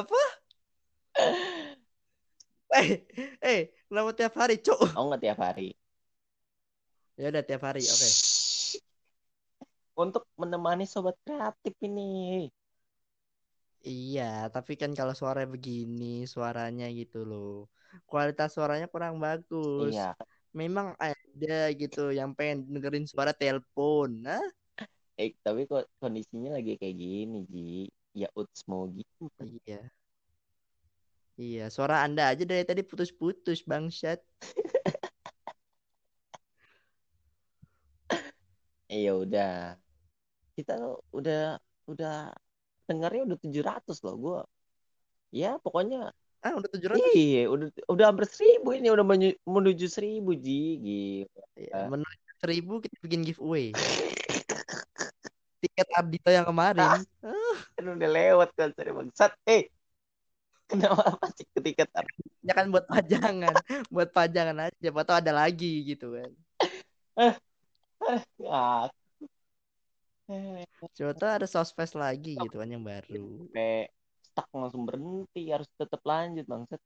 Apa? 0.00 0.20
Eh, 2.70 3.02
eh, 3.42 3.74
kenapa 3.90 4.09
tiap 4.20 4.34
hari, 4.40 4.56
Cuk? 4.66 4.80
oh 4.96 5.02
nggak 5.08 5.20
tiap 5.24 5.38
hari. 5.46 5.68
Ya 7.20 7.26
udah 7.30 7.42
tiap 7.48 7.62
hari, 7.68 7.82
oke. 7.84 8.08
Untuk 10.02 10.24
menemani 10.40 10.82
sobat 10.92 11.14
kreatif 11.24 11.74
ini. 11.88 12.08
Iya, 13.88 14.22
tapi 14.54 14.72
kan 14.80 14.90
kalau 14.98 15.14
suara 15.20 15.40
begini, 15.52 16.04
suaranya 16.34 16.84
gitu 16.98 17.16
loh. 17.30 17.48
Kualitas 18.10 18.48
suaranya 18.56 18.86
kurang 18.92 19.14
bagus. 19.24 19.92
Iya. 19.92 20.14
Memang 20.60 20.86
ada 21.06 21.54
gitu 21.80 21.98
yang 22.18 22.30
pengen 22.38 22.58
dengerin 22.74 23.06
suara 23.12 23.32
telepon. 23.40 24.08
Nah, 24.26 24.42
Eh, 25.22 25.30
tapi 25.44 25.60
kok 25.70 25.84
kondisinya 26.00 26.50
lagi 26.56 26.72
kayak 26.80 26.96
gini, 27.02 27.38
Ji. 27.52 27.60
Ya 28.20 28.28
utsmo 28.40 28.78
gitu. 28.98 29.22
iya. 29.40 29.90
Iya, 31.40 31.72
suara 31.72 32.04
Anda 32.04 32.28
aja 32.36 32.44
dari 32.44 32.68
tadi 32.68 32.84
putus-putus, 32.84 33.64
bangsat. 33.64 34.20
Eh, 38.92 39.00
ya 39.08 39.16
udah. 39.16 39.72
Kita 40.52 40.76
udah 41.16 41.56
udah 41.88 42.28
dengarnya 42.84 43.32
udah 43.32 43.38
700 43.40 44.04
loh 44.04 44.16
gua. 44.20 44.40
Ya, 45.32 45.56
pokoknya 45.56 46.12
Ah, 46.44 46.56
udah 46.56 46.68
700. 46.72 47.00
Iya, 47.16 47.48
udah 47.52 47.68
udah 47.88 48.04
hampir 48.12 48.24
seribu 48.28 48.76
ini 48.76 48.88
udah 48.92 49.04
menuju 49.44 49.86
seribu 49.88 50.36
ji, 50.36 50.76
gila. 50.80 51.40
Ya, 51.56 51.88
menuju 51.88 52.28
seribu 52.40 52.84
kita 52.84 52.96
bikin 53.00 53.20
giveaway. 53.24 53.72
Tiket 55.60 55.88
Ardito 55.92 56.28
yang 56.32 56.48
kemarin. 56.48 57.04
Kan 57.76 57.84
udah 57.84 58.08
lewat 58.08 58.48
kan 58.56 58.72
sorry 58.72 58.92
bangsat. 58.92 59.36
Eh, 59.44 59.68
kenapa 60.70 61.18
masih 61.18 61.46
ketika 61.58 61.84
tar? 61.90 62.06
Ya 62.46 62.52
kan 62.54 62.70
buat 62.70 62.86
pajangan, 62.86 63.54
buat 63.94 64.10
pajangan 64.14 64.70
aja. 64.70 64.88
Atau 64.94 65.14
ada 65.18 65.32
lagi 65.34 65.82
gitu 65.84 66.14
kan. 66.14 66.30
Ah, 67.18 68.88
eh, 70.30 70.64
Coba 70.94 71.12
tuh 71.18 71.28
ada 71.28 71.46
sospes 71.50 71.92
lagi 71.98 72.38
gitu 72.38 72.56
kan 72.62 72.68
yang 72.70 72.86
baru. 72.86 73.44
sampai 73.44 73.90
stuck 74.22 74.48
langsung 74.54 74.82
berhenti 74.86 75.42
harus 75.50 75.68
tetap 75.74 76.00
lanjut 76.06 76.46
bangsat. 76.46 76.80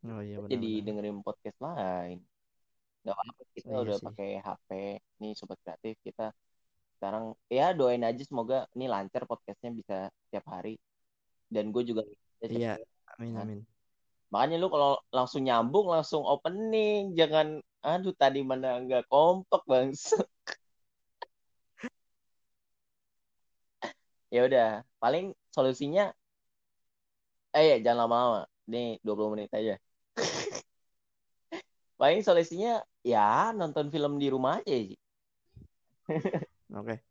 Oh 0.00 0.22
iya 0.24 0.40
benar. 0.40 0.50
Jadi 0.56 0.70
dengerin 0.86 1.18
podcast 1.20 1.58
lain. 1.60 2.18
Gak 3.04 3.14
apa-apa 3.16 3.42
kita 3.52 3.66
Iya 3.68 3.78
udah 3.84 3.96
sih. 3.98 4.06
pakai 4.08 4.30
HP. 4.40 4.70
Nih 5.20 5.32
sobat 5.36 5.58
kreatif 5.60 5.96
kita 6.06 6.26
sekarang 7.00 7.32
ya 7.48 7.72
doain 7.72 8.04
aja 8.04 8.20
semoga 8.28 8.68
ini 8.76 8.84
lancar 8.84 9.24
podcastnya 9.24 9.72
bisa 9.72 9.96
tiap 10.28 10.44
hari. 10.48 10.76
Dan 11.50 11.74
gue 11.74 11.82
juga 11.82 12.02
Iya, 12.40 12.80
amin 13.18 13.34
Hah? 13.36 13.44
amin. 13.44 13.60
Makanya 14.32 14.56
lu 14.62 14.68
kalau 14.70 14.96
langsung 15.10 15.42
nyambung 15.44 15.90
langsung 15.90 16.22
opening, 16.22 17.12
jangan 17.18 17.58
aduh 17.82 18.14
tadi 18.14 18.40
mana 18.46 18.78
nggak 18.80 19.10
kompak 19.10 19.62
bangsa. 19.66 20.16
ya 24.34 24.40
udah, 24.46 24.86
paling 25.02 25.34
solusinya 25.50 26.14
eh 27.56 27.64
ya 27.70 27.76
jangan 27.84 27.98
lama-lama. 28.06 28.40
Nih 28.70 29.02
20 29.02 29.34
menit 29.34 29.50
aja. 29.50 29.74
paling 32.00 32.20
solusinya 32.22 32.80
ya 33.02 33.50
nonton 33.58 33.90
film 33.90 34.16
di 34.22 34.30
rumah 34.30 34.62
aja 34.62 34.74
sih. 34.88 34.98
Oke. 36.78 37.02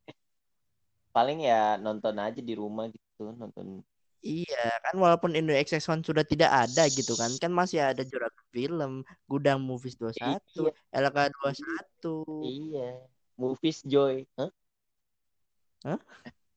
Paling 1.16 1.40
ya 1.44 1.76
nonton 1.84 2.16
aja 2.16 2.40
di 2.40 2.54
rumah 2.56 2.86
gitu, 2.88 3.36
nonton. 3.36 3.84
Iya 4.20 4.68
kan 4.84 5.00
walaupun 5.00 5.32
Indo 5.32 5.56
XX1 5.56 6.04
sudah 6.04 6.28
tidak 6.28 6.52
ada 6.52 6.84
gitu 6.92 7.16
kan 7.16 7.32
kan 7.40 7.56
masih 7.56 7.80
ada 7.80 8.04
Juragan 8.04 8.46
Film, 8.52 9.08
Gudang 9.32 9.64
Movies 9.64 9.96
21, 9.96 10.20
iya. 10.20 10.36
LK21. 10.92 12.04
Iya. 12.44 12.90
Movies 13.40 13.80
Joy. 13.88 14.28
Hah? 14.36 14.52
Hah? 15.88 16.00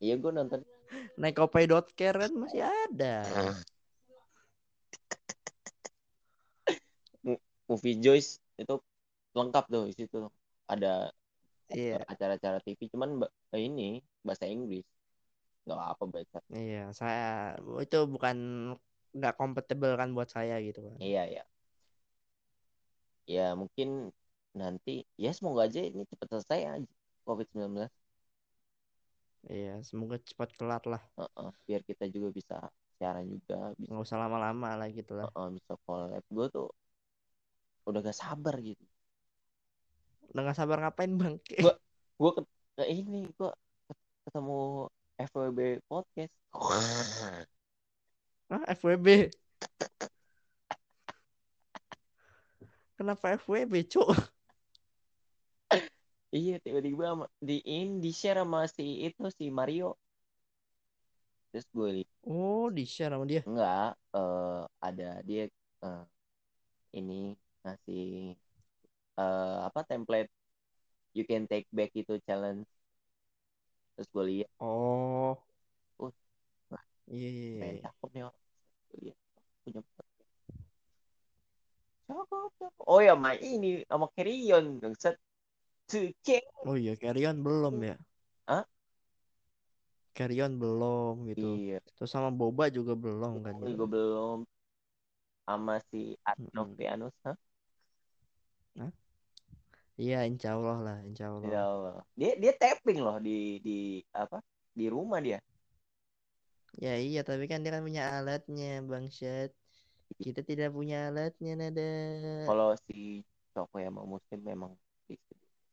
Iya 0.02 0.18
gue 0.18 0.32
nonton. 0.34 0.66
Naik 1.14 1.38
dot 1.70 1.86
kan 1.94 2.32
masih 2.34 2.66
ada. 2.66 3.22
Movie 7.70 7.96
Joyce 8.02 8.42
itu 8.58 8.74
lengkap 9.38 9.64
tuh 9.70 9.86
di 9.86 9.94
situ. 9.94 10.26
Ada 10.66 11.14
iya. 11.70 12.02
acara-acara 12.10 12.58
TV 12.58 12.90
cuman 12.90 13.22
ini 13.54 14.02
bahasa 14.26 14.50
Inggris 14.50 14.82
nggak 15.64 15.80
apa 15.92 16.04
baca 16.14 16.38
iya. 16.58 16.78
Saya 17.00 17.22
itu 17.84 17.96
bukan 18.14 18.36
nggak 19.16 19.34
kompatibel 19.40 19.92
kan 20.00 20.08
buat 20.16 20.28
saya 20.36 20.54
gitu 20.66 20.80
kan. 20.86 20.96
iya 21.00 21.24
ya 21.34 21.42
ya 23.34 23.42
mungkin 23.60 23.88
nanti 24.60 24.90
ya 25.24 25.30
semoga 25.36 25.60
aja 25.66 25.80
ini 25.88 26.02
cepat 26.10 26.26
selesai 26.32 26.60
aja 26.74 26.90
COVID-19 27.26 27.90
Iya, 29.56 29.72
semoga 29.88 30.16
cepat 30.28 30.50
kelar 30.58 30.82
lah. 30.92 31.02
Heeh, 31.18 31.48
biar 31.66 31.80
kita 31.88 32.04
juga 32.14 32.28
bisa 32.38 32.56
siaran 32.96 33.26
juga 33.34 33.56
bisa 33.80 33.92
Nggak 33.92 34.02
usah 34.06 34.18
lama-lama 34.22 34.68
lah 34.80 34.88
gitu 34.98 35.12
lah. 35.18 35.28
heeh, 35.34 35.46
bisa 35.56 35.72
collab 35.84 36.24
gue 36.36 36.46
tuh 36.56 36.66
udah 37.88 38.00
gak 38.06 38.18
sabar 38.22 38.54
gitu 38.68 38.84
Udah 40.32 40.40
nggak 40.44 40.58
sabar 40.58 40.76
ngapain 40.82 41.12
bang? 41.20 41.34
Gua- 41.60 41.78
gue 42.20 42.30
ke, 42.36 42.42
ke 42.76 42.82
ini 42.92 43.18
gue 43.38 43.48
ketemu 44.26 44.54
FWB 45.18 45.80
podcast 45.88 46.32
Hah, 48.52 48.64
FWB. 48.68 49.32
Kenapa 53.00 53.32
FWB, 53.40 53.88
cuk? 53.88 54.12
iya 56.36 56.56
tiba-tiba 56.60 57.28
di 57.40 57.60
in 57.64 58.00
di 58.00 58.08
share 58.12 58.40
sama 58.44 58.64
si 58.68 59.04
itu 59.04 59.28
si 59.32 59.48
Mario 59.52 59.96
terus 61.52 61.68
gue 61.72 61.88
lihat 62.00 62.10
Oh, 62.24 62.72
di-share 62.72 63.12
sama 63.12 63.28
dia. 63.28 63.44
enggak 63.44 63.92
eh, 64.16 64.62
ada 64.80 65.10
dia 65.28 65.44
eh, 65.84 66.04
ini 66.96 67.36
ngasih 67.60 68.32
eh, 69.20 69.58
apa 69.68 69.80
template 69.84 70.32
you 71.12 71.28
can 71.28 71.44
take 71.44 71.68
back 71.68 71.92
itu 71.92 72.16
challenge 72.24 72.64
terus 73.94 74.08
gue 74.14 74.24
lihat 74.30 74.50
Oh. 74.60 75.34
Oh. 76.00 76.12
Iya, 77.10 77.28
iya, 77.28 77.46
iya. 77.52 77.62
lihat, 77.82 77.92
punya 78.00 78.22
cakep 82.06 82.72
oh 82.86 83.00
ya 83.00 83.14
main 83.16 83.40
ini 83.40 83.70
sama 83.88 84.06
Carrion 84.14 84.80
set. 84.98 85.16
Oh 86.64 86.76
iya, 86.78 86.96
Carrion 86.96 87.44
belum 87.44 87.74
ya? 87.84 87.96
Hah? 88.48 88.64
Carrion 90.16 90.56
belum 90.56 91.28
gitu. 91.32 91.56
iya 91.56 91.78
Terus 91.96 92.10
sama 92.12 92.28
Boba 92.32 92.68
juga 92.72 92.92
belum 92.96 93.44
kan? 93.44 93.54
gue 93.60 93.88
belum 93.88 94.38
sama 95.44 95.76
si 95.90 96.16
Adnovianus 96.24 97.12
hah 97.26 97.36
Iya, 100.02 100.16
insya 100.30 100.48
Allah 100.56 100.76
lah, 100.86 100.96
insya 101.08 101.24
Allah. 101.30 101.50
Ya 101.52 101.60
Allah. 101.66 101.96
Dia 102.18 102.30
dia 102.42 102.52
tapping 102.60 102.98
loh 103.06 103.16
di 103.26 103.58
di 103.66 103.76
apa? 104.22 104.38
Di 104.78 104.86
rumah 104.94 105.18
dia. 105.26 105.38
Ya 106.80 106.96
iya, 107.06 107.20
tapi 107.28 107.44
kan 107.50 107.58
dia 107.62 107.70
kan 107.74 107.82
punya 107.88 108.02
alatnya, 108.16 108.66
Bang 108.90 109.06
Syed. 109.16 109.50
Kita 110.24 110.40
tidak 110.50 110.68
punya 110.76 110.96
alatnya, 111.08 111.52
nada. 111.60 111.82
Kalau 112.48 112.68
si 112.86 113.22
Coko 113.54 113.76
ya 113.84 113.88
mau 113.92 114.06
muslim 114.08 114.40
memang 114.50 114.72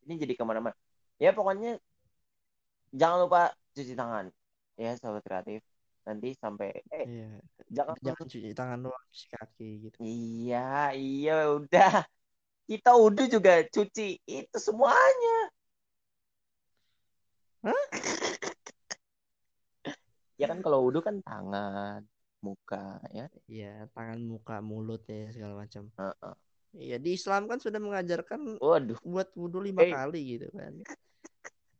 ini 0.05 0.13
jadi 0.21 0.33
ke 0.37 0.43
mana-mana. 0.47 0.75
Ya 1.19 1.31
pokoknya 1.35 1.79
jangan 2.99 3.17
lupa 3.25 3.41
cuci 3.75 3.93
tangan 3.99 4.25
ya 4.83 4.89
sobat 5.01 5.23
kreatif. 5.25 5.61
Nanti 6.07 6.27
sampai 6.41 6.67
eh 6.95 7.05
Iya, 7.09 7.25
jangan 7.75 7.95
jangan 8.05 8.25
cuci 8.31 8.49
tangan 8.59 8.79
doang, 8.85 9.03
cuci 9.13 9.27
kaki 9.33 9.67
gitu. 9.85 9.97
Iya, 10.03 10.57
iya 10.99 11.31
udah. 11.55 12.18
Kita 12.69 12.93
udah 12.93 13.25
juga 13.25 13.65
cuci 13.65 14.21
itu 14.29 14.57
semuanya. 14.61 15.37
Hah? 17.65 17.85
ya 20.37 20.45
kan 20.47 20.61
kalau 20.61 20.85
udah 20.85 21.01
kan 21.01 21.17
tangan, 21.25 22.05
muka 22.45 23.01
ya. 23.09 23.25
Iya, 23.49 23.89
tangan, 23.91 24.21
muka, 24.21 24.61
mulut 24.61 25.01
ya 25.09 25.33
segala 25.33 25.65
macam. 25.65 25.89
Heeh. 25.97 26.35
Iya, 26.77 26.97
di 27.01 27.17
Islam 27.17 27.49
kan 27.49 27.57
sudah 27.57 27.81
mengajarkan 27.81 28.61
Waduh, 28.61 29.01
buat 29.01 29.33
wudhu 29.33 29.65
lima 29.65 29.81
Eh. 29.81 29.89
kali 29.89 30.37
gitu 30.37 30.53
kan. 30.53 30.77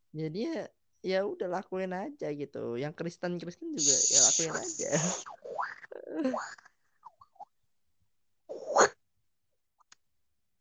Jadi 0.10 0.40
ya 0.42 0.66
ya 1.06 1.20
udah 1.22 1.62
lakuin 1.62 1.94
aja 1.94 2.34
gitu. 2.34 2.82
Yang 2.82 2.98
Kristen 2.98 3.38
Kristen 3.38 3.78
juga 3.78 3.94
ya 3.94 4.20
lakuin 4.26 4.54
aja. 4.58 4.90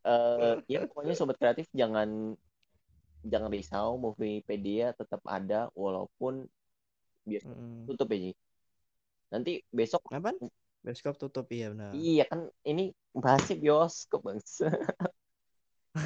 eh 0.09 0.55
ya 0.67 0.89
pokoknya 0.89 1.13
sobat 1.13 1.37
kreatif 1.37 1.69
jangan 1.71 2.33
jangan 3.23 3.51
risau 3.51 4.01
Moviepedia 4.01 4.97
tetap 4.97 5.21
ada 5.29 5.69
walaupun 5.77 6.49
Mm. 7.29 7.85
tutup 7.85 8.09
ya 8.09 8.19
Ji. 8.25 8.33
Nanti 9.29 9.61
besok 9.69 10.01
Apa? 10.09 10.33
Bioskop 10.81 11.21
tutup 11.21 11.45
iya 11.53 11.69
benar. 11.69 11.93
iya 11.93 12.25
kan 12.25 12.49
ini 12.65 12.89
bahasnya 13.13 13.61
bioskop 13.61 14.25
bangsa. 14.25 14.73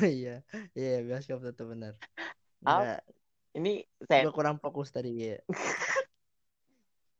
Iya, 0.02 0.40
iya 0.72 0.94
bioskop 1.04 1.46
tutup 1.46 1.76
benar. 1.76 1.94
Enggak, 2.58 3.06
Ini 3.52 3.84
saya 4.02 4.32
kurang 4.32 4.58
fokus 4.58 4.90
tadi 4.90 5.14
ya. 5.30 5.38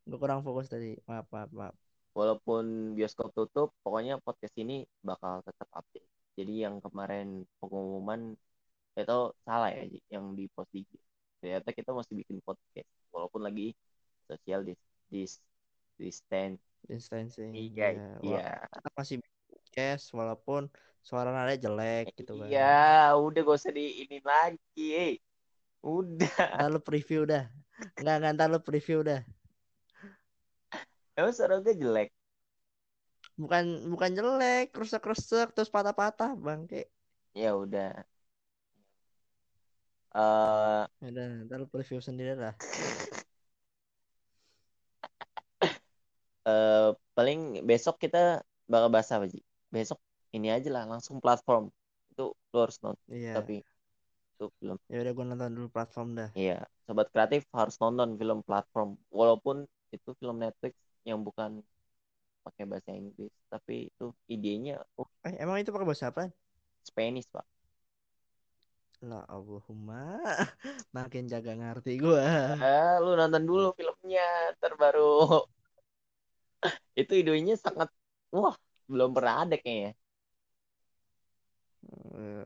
gue 0.03 0.19
kurang 0.19 0.43
fokus 0.43 0.67
tadi. 0.67 0.99
Maaf, 1.07 1.31
maaf, 1.31 1.51
maaf. 1.55 1.75
walaupun 2.13 2.93
bioskop 2.93 3.31
tutup, 3.33 3.71
pokoknya 3.81 4.19
podcast 4.19 4.53
ini 4.59 4.83
bakal 5.01 5.47
tetap 5.47 5.69
update. 5.73 6.09
Jadi 6.33 6.65
yang 6.65 6.81
kemarin 6.81 7.45
pengumuman 7.61 8.33
itu 8.93 9.19
salah 9.45 9.71
ya, 9.73 9.85
yang 10.13 10.33
di 10.37 10.49
post 10.53 10.73
IG. 10.73 10.89
Ternyata 11.41 11.73
kita 11.73 11.91
masih 11.93 12.15
bikin 12.25 12.39
podcast 12.45 12.89
walaupun 13.13 13.45
lagi 13.45 13.73
social 14.29 14.65
dis 14.65 14.81
dis 15.09 15.33
distance. 16.01 16.61
Distancing. 16.89 17.53
Iya, 17.55 17.89
Ya, 17.95 18.09
wah, 18.19 18.21
iya. 18.25 18.49
Kita 18.69 18.91
masih 18.97 19.17
podcast 19.49 20.05
walaupun 20.17 20.63
suara 21.03 21.31
nada 21.35 21.55
jelek 21.55 22.15
gitu 22.15 22.39
kan. 22.39 22.49
Iya, 22.49 23.15
udah 23.19 23.41
gak 23.43 23.59
usah 23.59 23.73
di 23.75 24.07
ini 24.07 24.19
lagi. 24.23 24.87
eh. 24.95 25.15
Udah. 25.83 26.59
Ntar 26.59 26.69
lu 26.71 26.81
preview 26.83 27.27
dah. 27.27 27.51
Enggak, 27.99 28.17
enggak 28.23 28.33
ntar 28.39 28.49
lu 28.51 28.61
preview 28.63 29.03
dah. 29.03 29.21
Emang 31.19 31.35
suara 31.35 31.59
gue 31.61 31.75
jelek. 31.77 32.09
Bukan 33.41 33.89
bukan 33.89 34.11
jelek, 34.13 34.77
rusek-rusek 34.77 35.57
terus 35.57 35.73
patah-patah, 35.73 36.37
Bangke. 36.37 36.93
Ya 37.33 37.57
udah. 37.57 38.05
Eh, 40.13 40.85
Ya 41.01 41.09
udah, 41.09 41.27
ntar 41.49 41.65
preview 41.73 42.05
sendiri 42.05 42.37
lah. 42.37 42.53
eh, 46.49 46.91
paling 47.17 47.65
besok 47.65 47.97
kita 47.97 48.45
bakal 48.69 48.93
bahas 48.93 49.09
apa, 49.09 49.25
Ji? 49.25 49.41
Besok 49.73 49.97
ini 50.37 50.53
aja 50.53 50.69
lah, 50.69 50.85
langsung 50.85 51.17
platform. 51.17 51.73
Itu 52.13 52.37
lu 52.53 52.59
harus 52.61 52.77
nonton. 52.85 53.09
Iya. 53.09 53.41
Tapi 53.41 53.65
itu 54.37 54.45
film. 54.61 54.77
Ya 54.93 55.01
udah 55.01 55.13
gua 55.17 55.25
nonton 55.33 55.51
dulu 55.57 55.69
platform 55.73 56.09
dah. 56.19 56.29
Iya, 56.37 56.69
sobat 56.85 57.09
kreatif 57.09 57.49
harus 57.57 57.81
nonton 57.81 58.21
film 58.21 58.45
platform. 58.45 59.01
Walaupun 59.09 59.65
itu 59.93 60.11
film 60.21 60.37
Netflix 60.41 60.77
yang 61.09 61.25
bukan 61.25 61.65
pakai 62.47 62.65
bahasa 62.71 62.91
Inggris, 63.01 63.33
tapi 63.53 63.75
itu 63.91 64.05
idenya 64.35 64.75
oh, 64.99 65.09
Eh, 65.27 65.35
emang 65.43 65.57
itu 65.63 65.71
pakai 65.75 65.87
bahasa 65.89 66.07
apa? 66.13 66.23
Spanish, 66.83 67.29
Pak. 67.31 67.47
Lah 69.03 69.27
Allahumma. 69.27 70.23
Makin 70.97 71.25
jaga 71.33 71.53
ngerti 71.59 71.99
gua. 72.03 72.23
Ah, 72.65 72.95
lu 73.03 73.11
nonton 73.19 73.43
dulu 73.51 73.67
filmnya, 73.79 74.23
terbaru. 74.61 75.03
itu 77.01 77.13
idenya 77.21 77.55
sangat 77.65 77.89
wah, 78.35 78.57
belum 78.91 79.11
pernah 79.17 79.35
ada 79.43 79.57
kayaknya. 79.63 79.93
Eh, 82.17 82.45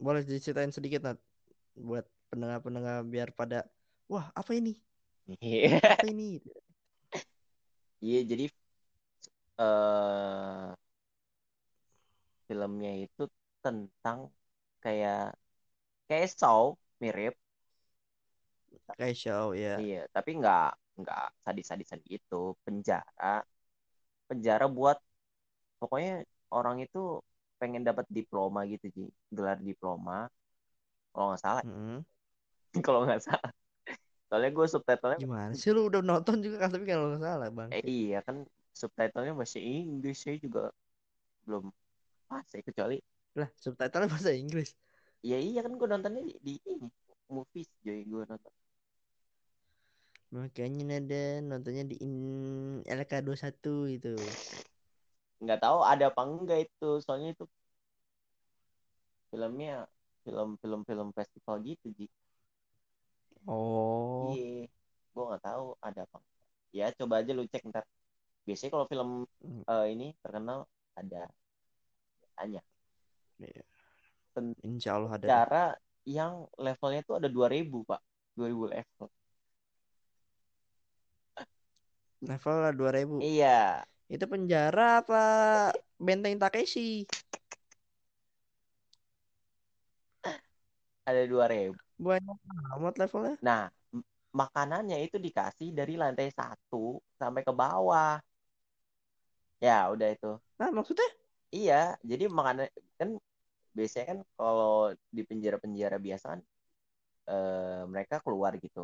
Boleh 0.00 0.22
diceritain 0.28 0.72
sedikit 0.74 1.00
Nat 1.06 1.18
buat 1.76 2.04
pendengar-pendengar 2.30 3.04
biar 3.12 3.28
pada 3.32 3.58
wah, 4.12 4.26
apa 4.36 4.52
ini? 4.56 4.74
Apa 5.92 6.06
ini? 6.08 6.40
Iya, 8.04 8.18
jadi 8.30 8.44
eh 9.58 10.76
filmnya 12.46 12.90
itu 13.04 13.22
tentang 13.64 14.18
kayak 14.82 15.16
kayak 16.08 16.28
Saw 16.40 16.64
mirip, 17.02 17.34
Kayak 18.96 19.16
show 19.20 19.52
ya. 19.56 19.76
iya, 19.78 19.96
tapi 20.14 20.30
nggak 20.40 20.60
nggak 21.00 21.20
sadis-sadisan 21.44 22.00
gitu, 22.12 22.34
penjara, 22.64 23.24
penjara 24.28 24.66
buat 24.78 24.96
pokoknya 25.80 26.12
orang 26.56 26.76
itu 26.84 26.98
pengen 27.60 27.82
dapat 27.88 28.06
diploma 28.18 28.60
gitu 28.72 28.86
Ji, 28.96 29.02
gelar 29.36 29.58
diploma, 29.70 30.14
kalau 31.12 31.26
nggak 31.30 31.42
salah, 31.46 31.64
Mm-mm. 31.64 32.04
kalau 32.86 33.00
nggak 33.06 33.20
salah. 33.26 33.50
Soalnya 34.28 34.50
gue 34.56 34.66
subtitlenya 34.72 35.18
Gimana 35.20 35.52
sih 35.60 35.70
lu 35.74 35.80
udah 35.88 36.00
nonton 36.10 36.36
juga 36.44 36.56
kan 36.62 36.68
tapi 36.74 36.84
kalau 36.90 37.04
nggak 37.08 37.22
salah 37.26 37.48
bang. 37.58 37.70
Eh, 37.74 37.82
iya 37.92 38.16
kan 38.26 38.36
subtitlenya 38.76 39.32
bahasa 39.32 39.56
Inggris 39.56 40.20
saya 40.20 40.36
juga 40.36 40.68
belum 41.48 41.72
pas 42.28 42.44
ya 42.52 42.60
kecuali 42.60 43.00
Lah, 43.36 43.48
subtitlenya 43.60 44.08
bahasa 44.08 44.32
Inggris. 44.32 44.72
Ya 45.20 45.36
iya 45.36 45.60
kan 45.60 45.76
gue 45.76 45.88
nontonnya 45.88 46.24
di, 46.24 46.34
di 46.40 46.54
ini 46.64 46.88
movies 47.28 47.68
Joy 47.84 48.08
gue 48.08 48.24
nonton. 48.24 48.52
Makanya 50.32 51.04
ada 51.04 51.22
nontonnya 51.44 51.84
di 51.84 51.96
in... 52.00 52.14
LK21 52.88 53.66
itu. 53.92 54.14
Nggak 55.44 55.60
tahu 55.60 55.78
ada 55.84 56.08
apa 56.08 56.22
enggak 56.24 56.60
itu 56.64 56.88
soalnya 57.04 57.36
itu 57.36 57.44
filmnya 59.28 59.84
film 60.24 60.56
film 60.56 60.80
film 60.88 61.08
festival 61.12 61.60
gitu 61.60 61.86
Ji. 61.92 62.06
Oh. 63.46 64.32
Iya, 64.34 64.66
gue 65.12 65.24
nggak 65.28 65.44
tahu 65.44 65.76
ada 65.78 66.00
apa. 66.08 66.18
Ya 66.74 66.90
coba 66.96 67.22
aja 67.22 67.30
lu 67.36 67.46
cek 67.46 67.62
ntar. 67.68 67.84
Biasanya 68.46 68.70
kalau 68.74 68.86
film 68.86 69.10
eh, 69.66 69.86
ini 69.92 70.06
terkenal 70.22 70.58
ada 70.94 71.26
tanya 72.36 72.62
Insya 74.62 74.96
Allah 75.00 75.12
ada. 75.16 75.26
cara 75.26 75.64
yang 76.06 76.46
levelnya 76.60 77.00
tuh 77.02 77.18
ada 77.18 77.28
2000 77.28 77.82
pak 77.88 78.00
2000 78.38 78.64
level 78.70 79.06
Level 82.22 82.56
lah 82.64 82.72
2000. 82.72 83.16
iya 83.20 83.82
Itu 84.08 84.24
penjara 84.30 85.02
apa 85.02 85.22
benteng 85.98 86.38
Takeshi? 86.38 87.04
ada 91.06 91.22
2000 91.26 91.74
Banyak 91.96 92.38
amat 92.76 92.94
levelnya. 93.00 93.34
nah 93.40 93.62
makanannya 94.36 95.00
itu 95.00 95.16
dikasih 95.16 95.72
dari 95.72 95.96
lantai 95.96 96.28
satu 96.28 97.00
sampai 97.16 97.40
ke 97.40 97.52
bawah 97.56 98.20
ya 99.64 99.88
udah 99.92 100.08
itu 100.14 100.26
Nah, 100.60 100.68
maksudnya? 100.72 101.08
iya 101.56 101.74
jadi 102.10 102.24
makanan 102.38 102.66
kan 103.00 103.08
biasanya 103.78 104.06
kan 104.12 104.18
kalau 104.38 104.72
di 105.16 105.22
penjara-penjara 105.30 105.96
biasa 106.06 106.26
kan 106.34 106.40
eh, 107.30 107.82
mereka 107.92 108.16
keluar 108.24 108.52
gitu 108.64 108.80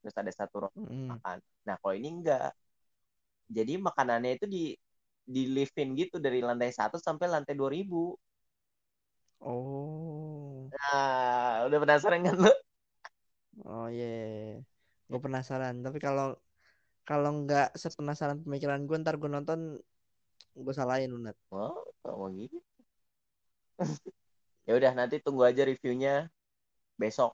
terus 0.00 0.16
ada 0.22 0.32
satu 0.40 0.56
ruang 0.64 0.76
Mm. 0.76 1.12
makan. 1.12 1.38
Nah, 1.66 1.76
kalau 1.82 1.94
ini 2.00 2.08
enggak. 2.16 2.50
Jadi 3.56 3.72
makanannya 3.86 4.30
itu 4.36 4.46
di 4.54 4.62
di 5.34 5.42
live-in 5.54 5.88
gitu 6.00 6.16
dari 6.24 6.40
lantai 6.48 6.70
1 6.72 6.96
sampai 7.06 7.26
lantai 7.34 7.54
2000. 7.60 8.16
Oh. 9.40 10.70
Nah, 10.72 11.64
udah 11.68 11.78
penasaran 11.82 12.20
kan 12.26 12.34
lu? 12.44 12.50
Oh 13.64 13.86
iya. 13.90 14.06
Gue 15.10 15.20
penasaran. 15.26 15.74
Tapi 15.84 15.98
kalau 16.06 16.26
kalau 17.08 17.30
nggak 17.42 17.66
sepenasaran 17.82 18.38
pemikiran 18.44 18.80
gue 18.88 18.96
ntar 19.02 19.14
gue 19.22 19.30
nonton 19.36 19.60
gue 20.58 20.74
salahin 20.74 21.10
lu 21.10 21.18
Nat. 21.22 21.36
Oh, 21.54 21.86
kalau 22.02 22.28
gitu. 22.34 22.58
ya 24.66 24.72
udah 24.74 24.92
nanti 24.94 25.22
tunggu 25.22 25.46
aja 25.46 25.62
reviewnya 25.64 26.26
besok. 26.98 27.32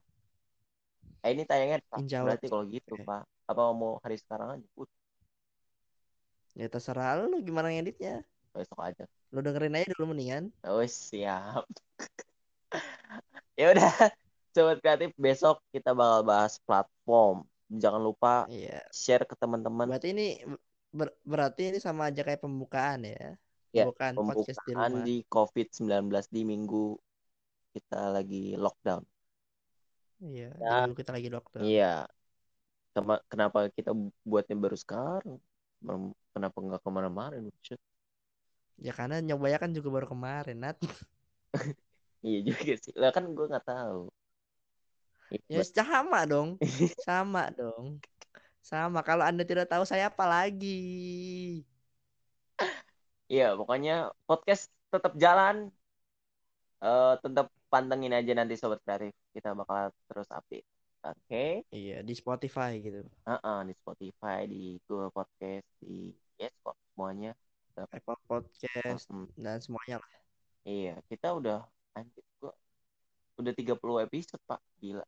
Eh 1.25 1.33
ini 1.33 1.49
tayangnya. 1.49 1.81
Insya 1.97 2.21
Allah. 2.21 2.37
berarti 2.37 2.47
kalau 2.53 2.65
gitu, 2.69 2.93
Oke. 3.01 3.05
Pak. 3.09 3.23
Apa 3.49 3.61
mau 3.73 3.97
hari 4.05 4.17
sekarang 4.21 4.61
aja? 4.61 4.67
Uh, 4.77 4.89
Ya 6.55 6.71
terserah 6.71 7.19
lu 7.19 7.43
gimana 7.43 7.67
ngeditnya. 7.73 8.23
besok 8.55 8.79
aja. 8.87 9.05
Lu 9.35 9.43
dengerin 9.43 9.75
aja 9.75 9.91
dulu 9.99 10.15
mendingan. 10.15 10.55
Oh, 10.63 10.79
siap. 10.87 11.67
ya 13.59 13.75
udah, 13.75 13.91
sobat 14.55 14.79
kreatif 14.79 15.11
besok 15.19 15.59
kita 15.75 15.91
bakal 15.91 16.23
bahas 16.23 16.63
platform. 16.63 17.43
Jangan 17.75 17.99
lupa 17.99 18.47
Iya. 18.47 18.87
share 18.95 19.27
ke 19.27 19.35
teman-teman 19.35 19.91
Berarti 19.91 20.15
ini 20.15 20.39
ber- 20.95 21.19
berarti 21.27 21.75
ini 21.75 21.79
sama 21.83 22.09
aja 22.09 22.23
kayak 22.23 22.41
pembukaan 22.41 23.03
ya. 23.03 23.35
Ya, 23.75 23.91
Bukan 23.91 24.15
podcast 24.15 24.63
di 24.63 24.71
pembukaan 24.71 24.93
rumah. 24.95 25.05
di 25.05 25.17
COVID-19 25.27 25.91
di 26.31 26.43
minggu 26.47 26.85
kita 27.75 28.15
lagi 28.15 28.55
lockdown. 28.55 29.03
Iya, 30.23 30.55
Ya. 30.55 30.87
dulu 30.87 30.95
kita 30.95 31.11
lagi 31.11 31.29
dokter. 31.29 31.59
Iya. 31.61 32.07
Kenapa 33.27 33.67
kita 33.75 33.91
buatnya 34.23 34.55
baru 34.55 34.79
sekarang? 34.79 35.43
Kenapa 36.31 36.57
nggak 36.63 36.81
ke 36.81 36.91
mana-mana? 36.95 37.35
Buset. 37.43 37.83
Ya 38.79 38.95
karena 38.95 39.19
nyobanya 39.19 39.59
kan 39.59 39.71
juga 39.75 39.91
baru 39.91 40.07
kemarin, 40.07 40.63
Nat. 40.63 40.79
Iya 42.25 42.41
juga 42.41 42.73
sih. 42.81 42.95
Lah 42.97 43.13
kan 43.13 43.29
gue 43.37 43.47
nggak 43.51 43.69
tahu. 43.69 44.09
Ya 45.51 45.61
sama 45.61 46.25
dong. 46.25 46.57
Sama 47.05 47.53
dong. 47.53 48.01
Sama. 48.64 49.05
Kalau 49.05 49.20
Anda 49.29 49.44
tidak 49.44 49.68
tahu 49.68 49.85
saya 49.85 50.09
apa 50.09 50.24
lagi? 50.24 50.81
Iya, 53.29 53.53
pokoknya 53.61 53.92
podcast 54.24 54.72
tetap 54.88 55.12
jalan. 55.20 55.68
Eh, 56.81 57.14
tetap 57.24 57.46
pantengin 57.72 58.12
aja 58.16 58.33
nanti 58.33 58.55
sobat 58.57 58.81
kreatif. 58.85 59.12
Kita 59.37 59.53
bakal 59.53 59.92
terus 60.09 60.29
update. 60.33 60.64
Oke. 61.05 61.68
Iya, 61.68 62.00
di 62.00 62.14
Spotify 62.16 62.81
gitu. 62.81 63.05
Heeh, 63.29 63.59
di 63.68 63.72
Spotify, 63.77 64.48
di 64.48 64.81
Google 64.88 65.12
Podcast, 65.12 65.68
di 65.85 66.12
Yes 66.40 66.57
kok 66.64 66.77
semuanya. 66.92 67.37
Apple 67.74 68.16
Podcast 68.24 69.11
Mm, 69.11 69.27
dan 69.35 69.59
semuanya 69.59 69.98
lah. 69.98 70.11
iya, 70.62 70.94
kita 71.11 71.35
udah 71.35 71.66
anjir 71.98 72.22
gua 72.38 72.55
udah 73.37 73.53
30 73.53 73.98
episode, 74.07 74.40
Pak. 74.46 74.62
Gila. 74.79 75.03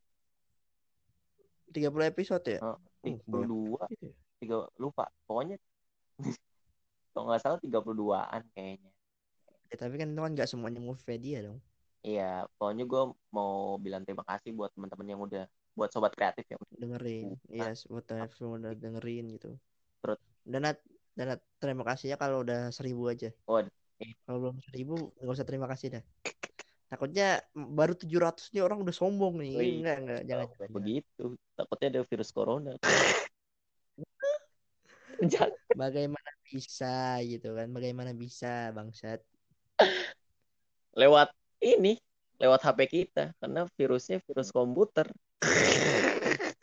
30 1.73 2.07
episode 2.11 2.45
ya? 2.47 2.61
Oh, 2.63 2.77
Uh, 3.07 3.23
32, 3.23 3.87
Gitu 3.95 4.05
ya. 4.11 4.15
tiga 4.43 4.57
lupa. 4.83 5.07
Pokoknya 5.31 5.57
kalau 7.15 7.31
nggak 7.31 7.41
salah 7.43 7.59
32-an 7.63 8.43
kayaknya. 8.53 8.91
Ya, 9.71 9.77
tapi 9.79 9.95
kan 9.99 10.11
itu 10.11 10.21
kan 10.23 10.33
nggak 10.35 10.51
semuanya 10.51 10.81
Movedia 10.83 11.39
dong. 11.43 11.59
Iya, 12.07 12.47
pokoknya 12.59 12.85
gue 12.87 13.03
mau 13.35 13.79
bilang 13.83 14.07
terima 14.07 14.23
kasih 14.23 14.55
buat 14.55 14.71
teman-teman 14.75 15.07
yang 15.11 15.21
udah 15.27 15.45
buat 15.77 15.93
sobat 15.93 16.17
kreatif 16.17 16.49
yang 16.49 16.61
dengerin 16.73 17.37
iya 17.53 17.77
buat 17.93 18.09
telepon 18.09 18.65
udah 18.65 18.73
dengerin 18.73 19.29
gitu 19.37 19.53
Terus? 20.01 20.19
dan 20.49 20.65
Nat, 20.65 20.79
dan 21.13 21.37
Nat, 21.37 21.41
terima 21.61 21.85
kasih 21.85 22.07
ya 22.13 22.17
kalau 22.17 22.41
udah 22.41 22.73
seribu 22.73 23.13
aja 23.13 23.29
Oh, 23.45 23.61
kalau 24.25 24.39
belum 24.41 24.57
seribu 24.65 25.13
nggak 25.21 25.35
usah 25.37 25.45
terima 25.45 25.69
kasih 25.69 26.01
dah 26.01 26.05
takutnya 26.87 27.43
baru 27.53 27.99
700 27.99 28.55
nih 28.55 28.63
orang 28.63 28.79
udah 28.83 28.95
sombong 28.95 29.43
nih 29.43 29.55
Wih, 29.59 29.73
enggak 29.83 29.97
enggak 30.03 30.23
jangan, 30.27 30.47
jangan. 30.47 30.71
begitu. 30.71 31.25
Takutnya 31.59 31.87
ada 31.91 32.01
virus 32.07 32.31
corona. 32.31 32.73
Jangan. 35.17 35.57
bagaimana 35.73 36.29
bisa 36.45 37.17
gitu 37.25 37.57
kan 37.57 37.73
bagaimana 37.73 38.13
bisa 38.13 38.69
bangsat 38.77 39.25
lewat 40.93 41.33
ini, 41.65 41.97
lewat 42.37 42.61
HP 42.65 42.81
kita 42.89 43.33
karena 43.41 43.65
virusnya 43.81 44.21
virus 44.29 44.53
komputer. 44.53 45.09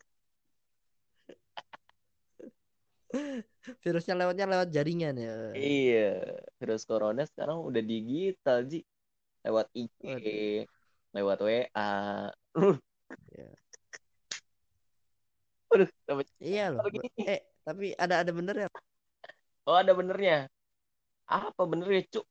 virusnya 3.86 4.18
lewatnya 4.18 4.46
lewat 4.50 4.70
jaringan 4.74 5.16
ya 5.16 5.54
Iya, 5.54 6.36
virus 6.58 6.84
corona 6.90 7.24
sekarang 7.26 7.62
udah 7.62 7.82
digital, 7.86 8.66
Ji. 8.66 8.82
Lewat 9.44 9.68
IG, 9.76 9.92
Waduh. 10.02 10.64
lewat 11.14 11.38
WA. 11.44 11.92
Iya. 13.30 13.50
Aduh, 15.74 15.90
sampai- 16.06 16.30
iya 16.38 16.70
loh 16.70 16.86
gini. 16.86 17.10
eh 17.26 17.42
tapi 17.66 17.98
ada 17.98 18.22
ada 18.22 18.30
bener 18.30 18.56
ya 18.56 18.70
Oh, 19.64 19.80
ada 19.80 19.96
benernya. 19.96 20.52
Apa 21.24 21.64
benernya, 21.64 22.04
Cuk? 22.12 22.26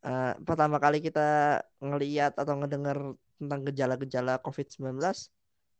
Eh, 0.00 0.32
pertama 0.40 0.80
kali 0.80 1.04
kita 1.04 1.60
ngeliat 1.84 2.32
atau 2.32 2.56
ngedenger 2.56 3.12
tentang 3.36 3.60
gejala-gejala 3.68 4.40
COVID-19 4.40 5.04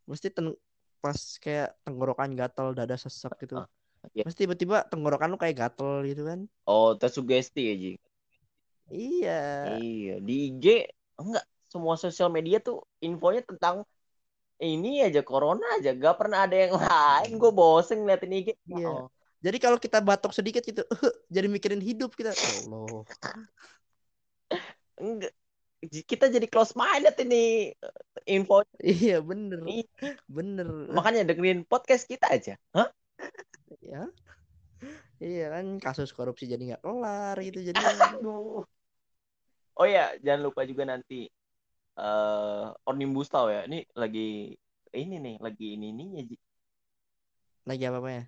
mesti 0.05 0.29
ten- 0.29 0.59
pas 1.01 1.17
kayak 1.41 1.75
tenggorokan 1.81 2.37
gatel 2.37 2.77
dada 2.77 2.93
sesek 2.99 3.31
gitu 3.41 3.57
Ah, 3.57 3.67
iya. 4.13 4.27
mesti 4.29 4.45
tiba-tiba 4.45 4.85
tenggorokan 4.91 5.33
lu 5.33 5.39
kayak 5.41 5.57
gatel 5.57 6.05
gitu 6.05 6.29
kan 6.29 6.45
Oh, 6.69 6.93
tersugesti 6.93 7.73
ya, 7.73 7.75
Ji. 7.79 7.93
Iya 8.89 9.77
Iya, 9.77 10.15
di 10.25 10.35
IG 10.53 10.65
enggak 11.19 11.45
semua 11.69 11.95
sosial 12.01 12.33
media 12.33 12.57
tuh 12.59 12.81
infonya 13.05 13.45
tentang 13.45 13.85
ini 14.59 15.05
aja 15.07 15.23
corona 15.23 15.63
aja, 15.79 15.95
gak 15.95 16.17
pernah 16.19 16.43
ada 16.49 16.57
yang 16.57 16.75
lain. 16.75 17.39
Gue 17.39 17.53
bosen 17.55 18.03
ngeliatin 18.03 18.33
IG. 18.35 18.49
Iya. 18.67 18.87
Oh, 18.91 19.07
jadi 19.39 19.57
kalau 19.63 19.79
kita 19.79 20.03
batuk 20.03 20.35
sedikit 20.35 20.67
gitu 20.67 20.83
jadi 21.31 21.47
mikirin 21.47 21.79
hidup 21.79 22.11
kita 22.19 22.35
Ya 22.35 22.43
Allah 22.67 23.07
enggak. 24.99 25.31
Kita 25.79 26.27
jadi 26.27 26.43
close 26.51 26.75
minded 26.75 27.15
ini 27.23 27.71
info. 28.27 28.67
iya 28.83 29.23
bener 29.23 29.63
Iya. 29.63 29.87
bener 30.27 30.67
Makanya 30.91 31.23
dengerin 31.23 31.63
podcast 31.63 32.03
kita 32.11 32.27
aja. 32.35 32.59
Hah? 32.75 32.91
ya 33.79 34.11
iya 35.19 35.51
kan 35.55 35.79
kasus 35.79 36.11
korupsi 36.15 36.47
jadi 36.47 36.75
nggak 36.75 36.83
kelar 36.83 37.37
gitu 37.43 37.63
jadi 37.71 37.79
Aduh. 37.79 38.63
Oh 39.79 39.87
ya, 39.87 40.11
jangan 40.21 40.43
lupa 40.51 40.67
juga 40.67 40.83
nanti 40.85 41.31
eh 41.99 42.67
Omnibus 42.87 43.31
Law 43.31 43.47
ya. 43.51 43.67
Ini 43.67 43.87
lagi 43.95 44.55
ini 44.95 45.17
nih, 45.23 45.37
lagi 45.39 45.67
ini 45.79 45.93
ininya 45.95 46.23
Ji. 46.25 46.37
lagi 47.69 47.85
apa 47.85 48.01
apa 48.01 48.11
ya 48.11 48.25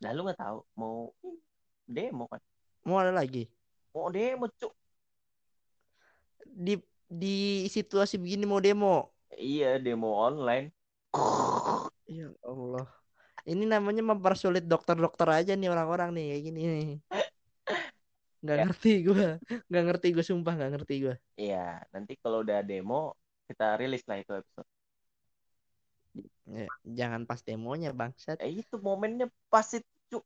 Nah, 0.00 0.10
lu 0.16 0.24
nggak 0.24 0.40
tahu 0.40 0.58
mau 0.80 1.12
demo 1.84 2.24
kan? 2.26 2.40
mau 2.82 2.96
ada 2.98 3.12
lagi 3.12 3.46
Mau 3.92 4.08
demo, 4.08 4.48
Cuk. 4.48 4.72
di 6.48 6.80
di 7.04 7.68
situasi 7.68 8.16
begini 8.16 8.48
mau 8.48 8.56
demo. 8.56 9.12
Iya, 9.36 9.76
demo 9.76 10.16
online. 10.16 10.72
Ya 12.08 12.32
Allah. 12.40 12.88
Ini 13.44 13.68
namanya 13.68 14.00
mempersulit 14.00 14.64
dokter-dokter 14.64 15.28
aja 15.28 15.52
nih 15.52 15.68
orang-orang 15.68 16.16
nih 16.16 16.24
kayak 16.32 16.42
gini 16.48 16.60
nih. 16.64 16.88
Nggak 18.42 18.56
Ya. 18.58 18.62
ngerti 18.66 18.90
gua. 19.06 19.26
Nggak 19.70 19.82
ngerti 19.86 20.06
gue 20.14 20.24
sumpah 20.26 20.52
nggak 20.58 20.70
ngerti 20.74 20.94
gua. 21.06 21.14
Iya, 21.38 21.82
nanti 21.94 22.12
kalau 22.18 22.42
udah 22.44 22.58
demo 22.66 23.14
kita 23.48 23.78
rilis 23.80 24.02
lah 24.08 24.18
itu 24.18 24.32
episode. 24.34 24.68
Ya, 26.44 26.66
jangan 26.84 27.22
pas 27.24 27.40
demonya 27.40 27.94
bangsat. 27.96 28.36
Eh 28.42 28.60
itu 28.60 28.76
momennya 28.82 29.26
pas 29.48 29.64
itu. 29.72 29.86
Cuk. 30.12 30.24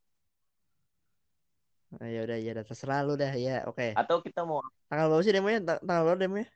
Ah, 2.03 2.09
ya 2.11 2.27
udah 2.27 2.37
ya 2.43 2.51
udah 2.57 2.65
terserah 2.67 3.01
lu 3.07 3.15
dah 3.15 3.33
ya. 3.39 3.63
Oke. 3.71 3.95
Atau 3.95 4.19
kita 4.25 4.43
mau 4.43 4.59
Tanggal 4.91 5.07
berapa 5.13 5.23
sih 5.23 5.35
demonya? 5.37 5.59
Ta- 5.63 5.83
Tanggal 5.87 6.03
berapa 6.09 6.21
demonya? 6.25 6.49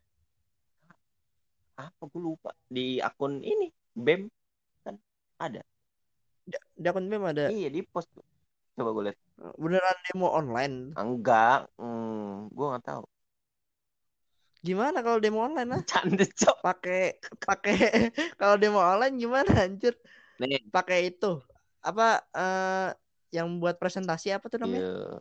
apa 1.81 2.03
gue 2.13 2.21
lupa 2.21 2.53
di 2.69 3.01
akun 3.01 3.41
ini 3.41 3.73
BEM 3.97 4.29
kan 4.85 4.97
ada. 5.41 5.65
Di, 6.45 6.57
di 6.77 6.87
akun 6.91 7.07
BEM 7.09 7.25
ada 7.25 7.45
Iya, 7.49 7.69
di 7.73 7.81
post. 7.87 8.11
Coba 8.77 8.91
gue 8.93 9.03
lihat. 9.09 9.19
Beneran 9.57 9.97
demo 10.09 10.29
online. 10.29 10.75
Enggak, 10.97 11.69
hmm, 11.81 12.53
gue 12.53 12.67
nggak 12.71 12.85
tahu. 12.85 13.05
Gimana 14.61 15.01
kalau 15.01 15.19
demo 15.25 15.41
online 15.41 15.69
lah? 15.73 15.81
Canda, 15.89 16.25
cok. 16.29 16.57
Pakai 16.61 17.17
pakai 17.41 17.77
kalau 18.41 18.61
demo 18.61 18.81
online 18.81 19.17
gimana 19.17 19.65
anjir? 19.65 19.97
Nih, 20.37 20.61
Pakai 20.69 21.13
itu 21.13 21.41
apa 21.81 22.21
eh 22.37 22.93
yang 23.33 23.49
buat 23.57 23.81
presentasi 23.81 24.37
apa 24.37 24.53
tuh 24.53 24.61
namanya? 24.61 24.85
iya. 24.85 25.17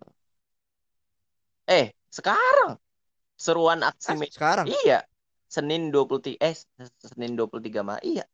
Eh, 1.70 1.86
sekarang 2.12 2.76
seruan 3.40 3.80
aksi 3.86 4.12
Ah, 4.12 4.28
sekarang. 4.28 4.66
Iya. 4.68 5.06
Senin 5.50 5.90
23 5.90 6.38
eh 6.42 6.54
Senin 7.00 7.34
23 7.40 7.82
Maret. 7.82 8.04
Iya. 8.04 8.26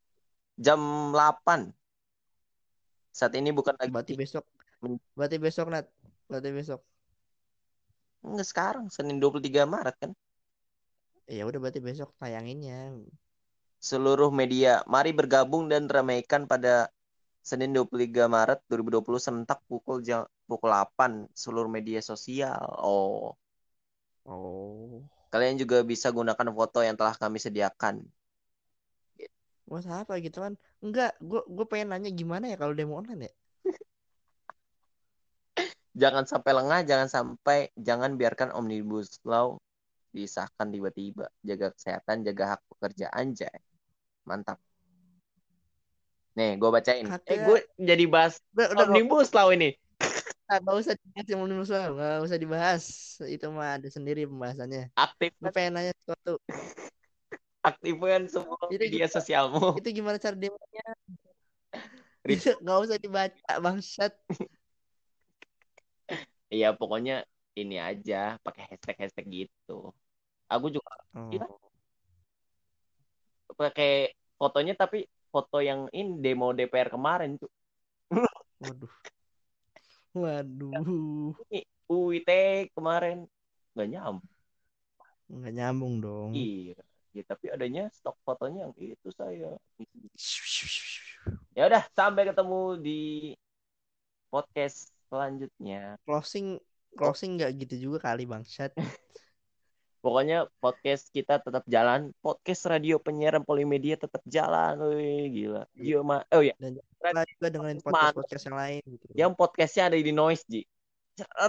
Jam 0.57 1.11
8. 1.13 1.69
Saat 3.13 3.35
ini 3.37 3.53
bukan 3.53 3.75
lagi 3.77 3.91
Berarti 3.93 4.15
besok. 4.17 4.43
Berarti 5.17 5.37
besok 5.39 5.67
Nat. 5.73 5.85
Berarti 6.29 6.49
besok. 6.51 6.81
enggak 8.25 8.47
sekarang 8.49 8.85
Senin 8.89 9.21
23 9.21 9.69
Maret 9.69 9.95
kan. 10.01 10.11
Ya 11.29 11.41
udah 11.49 11.59
berarti 11.61 11.81
besok 11.81 12.09
tayanginnya. 12.21 12.93
Seluruh 13.89 14.31
media 14.33 14.81
mari 14.93 15.11
bergabung 15.19 15.63
dan 15.71 15.83
ramaikan 15.95 16.43
pada 16.51 16.89
Senin 17.49 17.71
23 17.77 18.25
Maret 18.35 18.59
2020 18.69 19.21
sentak 19.21 19.59
pukul 19.69 19.97
jam 20.07 20.25
pukul 20.49 20.69
8 20.73 21.11
seluruh 21.37 21.69
media 21.69 22.01
sosial. 22.01 22.61
Oh, 22.81 23.37
Oh. 24.25 25.05
kalian 25.33 25.55
juga 25.61 25.77
bisa 25.91 26.07
gunakan 26.17 26.49
foto 26.57 26.79
yang 26.87 26.97
telah 26.99 27.13
kami 27.21 27.37
sediakan. 27.45 27.95
Buat 29.69 29.85
apa 29.99 30.13
gitu 30.25 30.37
kan? 30.45 30.53
Enggak, 30.85 31.11
gue 31.29 31.41
gue 31.55 31.65
pengen 31.71 31.87
nanya 31.93 32.09
gimana 32.19 32.45
ya 32.51 32.57
kalau 32.61 32.73
demo 32.77 32.93
online 33.01 33.21
ya? 33.29 33.31
Jangan 35.95 36.27
sampai 36.27 36.51
lengah, 36.51 36.79
jangan 36.83 37.07
sampai 37.07 37.71
jangan 37.79 38.19
biarkan 38.19 38.51
Omnibus 38.51 39.15
Law 39.23 39.55
disahkan 40.11 40.67
tiba-tiba. 40.67 41.31
Jaga 41.39 41.71
kesehatan, 41.71 42.27
jaga 42.27 42.55
hak 42.55 42.61
pekerja 42.67 43.07
anjay. 43.15 43.55
Mantap. 44.27 44.59
Nih, 46.35 46.59
gue 46.59 46.67
bacain. 46.67 47.07
Eh, 47.07 47.15
Kagak. 47.23 47.47
gue 47.47 47.59
jadi 47.79 48.03
bahas 48.11 48.43
Udah, 48.51 48.91
Omnibus 48.91 49.31
Law 49.31 49.55
ini. 49.55 49.71
nggak 50.45 50.77
usah 50.77 50.93
dibahas 50.93 51.25
yang 51.25 51.41
omnibus 51.41 51.69
law, 51.73 51.87
nggak 51.97 52.19
usah 52.21 52.37
dibahas. 52.37 52.83
Itu 53.25 53.49
mah 53.49 53.81
ada 53.81 53.87
sendiri 53.89 54.29
pembahasannya. 54.29 54.93
Aktif, 54.93 55.33
Gue 55.41 55.49
pengen 55.49 55.79
nanya 55.79 55.93
sesuatu. 55.97 56.37
aktifkan 57.65 58.29
semua 58.29 58.61
Itu 58.69 58.77
media 58.77 59.09
gimana? 59.09 59.15
sosialmu. 59.17 59.67
Itu 59.81 59.89
gimana 59.89 60.17
cara 60.21 60.37
demonya? 60.37 60.85
Nggak 62.61 62.77
usah 62.77 62.97
dibaca 63.01 63.53
bangsat. 63.57 64.13
Iya, 66.55 66.71
pokoknya 66.79 67.27
ini 67.59 67.75
aja, 67.75 68.39
pakai 68.39 68.63
hashtag-hashtag 68.71 69.25
gitu. 69.27 69.91
Aku 70.47 70.71
juga 70.71 70.91
Oh. 71.15 71.31
Iya. 71.31 71.47
pakai 73.55 74.11
fotonya 74.35 74.75
tapi 74.75 75.07
foto 75.31 75.63
yang 75.63 75.87
ini 75.95 76.19
demo 76.19 76.51
DPR 76.51 76.91
kemarin 76.91 77.39
tuh. 77.39 77.47
Waduh. 78.59 78.93
Waduh. 80.11 81.31
UIT 81.87 82.29
kemarin 82.75 83.27
nggak 83.75 83.87
nyambung. 83.95 84.31
Nggak 85.31 85.53
nyambung 85.55 85.93
dong. 86.03 86.31
Iya. 86.35 86.79
Ya, 87.15 87.23
tapi 87.23 87.47
adanya 87.47 87.87
stok 87.95 88.19
fotonya 88.27 88.67
yang 88.67 88.75
itu 88.75 89.09
saya. 89.15 89.55
Ya 91.55 91.63
udah, 91.71 91.83
sampai 91.95 92.27
ketemu 92.27 92.75
di 92.83 93.01
podcast 94.27 94.94
selanjutnya. 95.09 95.99
Closing 96.03 96.57
closing 96.95 97.37
nggak 97.37 97.51
gitu 97.65 97.75
juga 97.91 98.11
kali 98.11 98.23
bangsat. 98.25 98.71
Pokoknya 100.05 100.45
podcast 100.61 101.09
kita 101.09 101.41
tetap 101.41 101.65
jalan. 101.65 102.13
Podcast 102.21 102.69
radio 102.69 103.01
penyiaran 103.01 103.41
polimedia 103.41 103.97
tetap 103.97 104.21
jalan. 104.29 104.77
Wih, 104.93 105.33
gila. 105.33 105.63
Gila, 105.73 106.01
Ma. 106.05 106.17
Oh 106.29 106.45
ya, 106.45 106.53
Dan 106.61 106.77
juga 107.25 107.47
dengerin 107.49 107.81
Mantap. 107.81 108.13
podcast 108.13 108.15
podcast 108.21 108.43
yang 108.45 108.57
lain 108.61 108.81
gitu. 108.85 109.05
yang 109.17 109.31
podcastnya 109.33 109.83
ada 109.89 109.97
di 109.97 110.13
Noise, 110.13 110.45
Ji. 110.45 110.61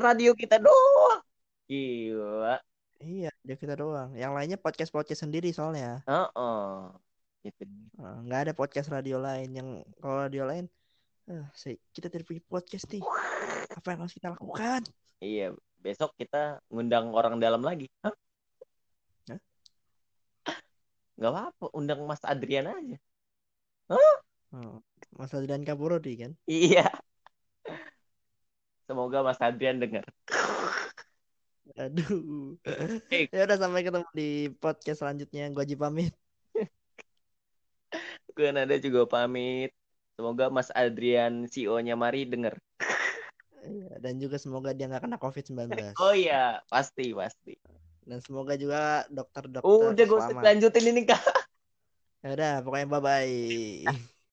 Radio 0.00 0.32
kita 0.32 0.56
doang. 0.56 1.20
Gila. 1.68 2.56
Iya, 2.96 3.28
dia 3.44 3.56
kita 3.60 3.76
doang. 3.76 4.16
Yang 4.16 4.32
lainnya 4.32 4.56
podcast 4.56 4.88
podcast 4.88 5.28
sendiri 5.28 5.52
soalnya. 5.52 6.00
Heeh. 6.08 6.72
Gitu. 7.44 7.62
Eh, 8.00 8.18
nggak 8.24 8.40
ada 8.48 8.52
podcast 8.56 8.88
radio 8.88 9.20
lain 9.20 9.52
yang 9.52 9.68
kalau 10.00 10.24
radio 10.24 10.48
lain 10.48 10.64
se- 11.52 11.82
kita 11.90 12.06
tidak 12.06 12.24
punya 12.24 12.42
podcast 12.46 12.86
nih 12.88 13.02
apa 13.68 13.86
yang 13.90 14.00
harus 14.02 14.14
kita 14.14 14.30
lakukan 14.30 14.82
Iya, 15.16 15.56
besok 15.80 16.12
kita 16.14 16.60
ngundang 16.68 17.08
orang 17.10 17.40
dalam 17.40 17.64
lagi. 17.64 17.88
Hah? 18.04 18.12
Hah? 19.32 19.40
Gak 21.16 21.30
apa-apa, 21.32 21.72
undang 21.72 22.04
Mas 22.04 22.20
Adrian 22.20 22.68
aja. 22.68 23.00
oh, 23.88 24.76
Mas 25.16 25.32
Adrian 25.32 25.64
Kaburodi 25.64 26.20
kan 26.20 26.32
Iya. 26.44 26.84
Semoga 28.84 29.24
Mas 29.24 29.40
Adrian 29.40 29.80
dengar. 29.80 30.04
aduh 31.74 32.54
Eh. 33.10 33.26
ya 33.34 33.44
udah 33.44 33.58
sampai 33.58 33.82
ketemu 33.82 34.06
di 34.14 34.30
podcast 34.56 35.02
selanjutnya 35.02 35.50
gua 35.50 35.64
Haji 35.64 35.76
pamit 35.76 36.12
Gue 38.32 38.52
Nada 38.52 38.76
juga 38.76 39.08
pamit. 39.08 39.72
Semoga 40.16 40.48
Mas 40.48 40.72
Adrian 40.72 41.44
CEO-nya 41.44 41.92
Mari 41.92 42.24
denger. 42.24 42.56
Iya, 43.66 43.98
dan 44.00 44.16
juga 44.16 44.40
semoga 44.40 44.70
dia 44.72 44.88
nggak 44.88 45.04
kena 45.04 45.18
covid 45.20 45.44
19 45.44 45.92
Oh 46.02 46.14
iya, 46.16 46.64
pasti, 46.72 47.12
pasti. 47.12 47.52
dan 48.06 48.22
semoga 48.22 48.54
juga 48.54 49.04
dokter-dokter 49.12 49.92
Udah 49.92 50.04
gue 50.06 50.20
lanjutin 50.40 50.84
ini, 50.94 51.02
Kak. 51.04 51.22
ya 52.24 52.28
udah 52.32 52.54
pokoknya 52.64 52.86
bye 52.88 53.02
bye 53.04 53.34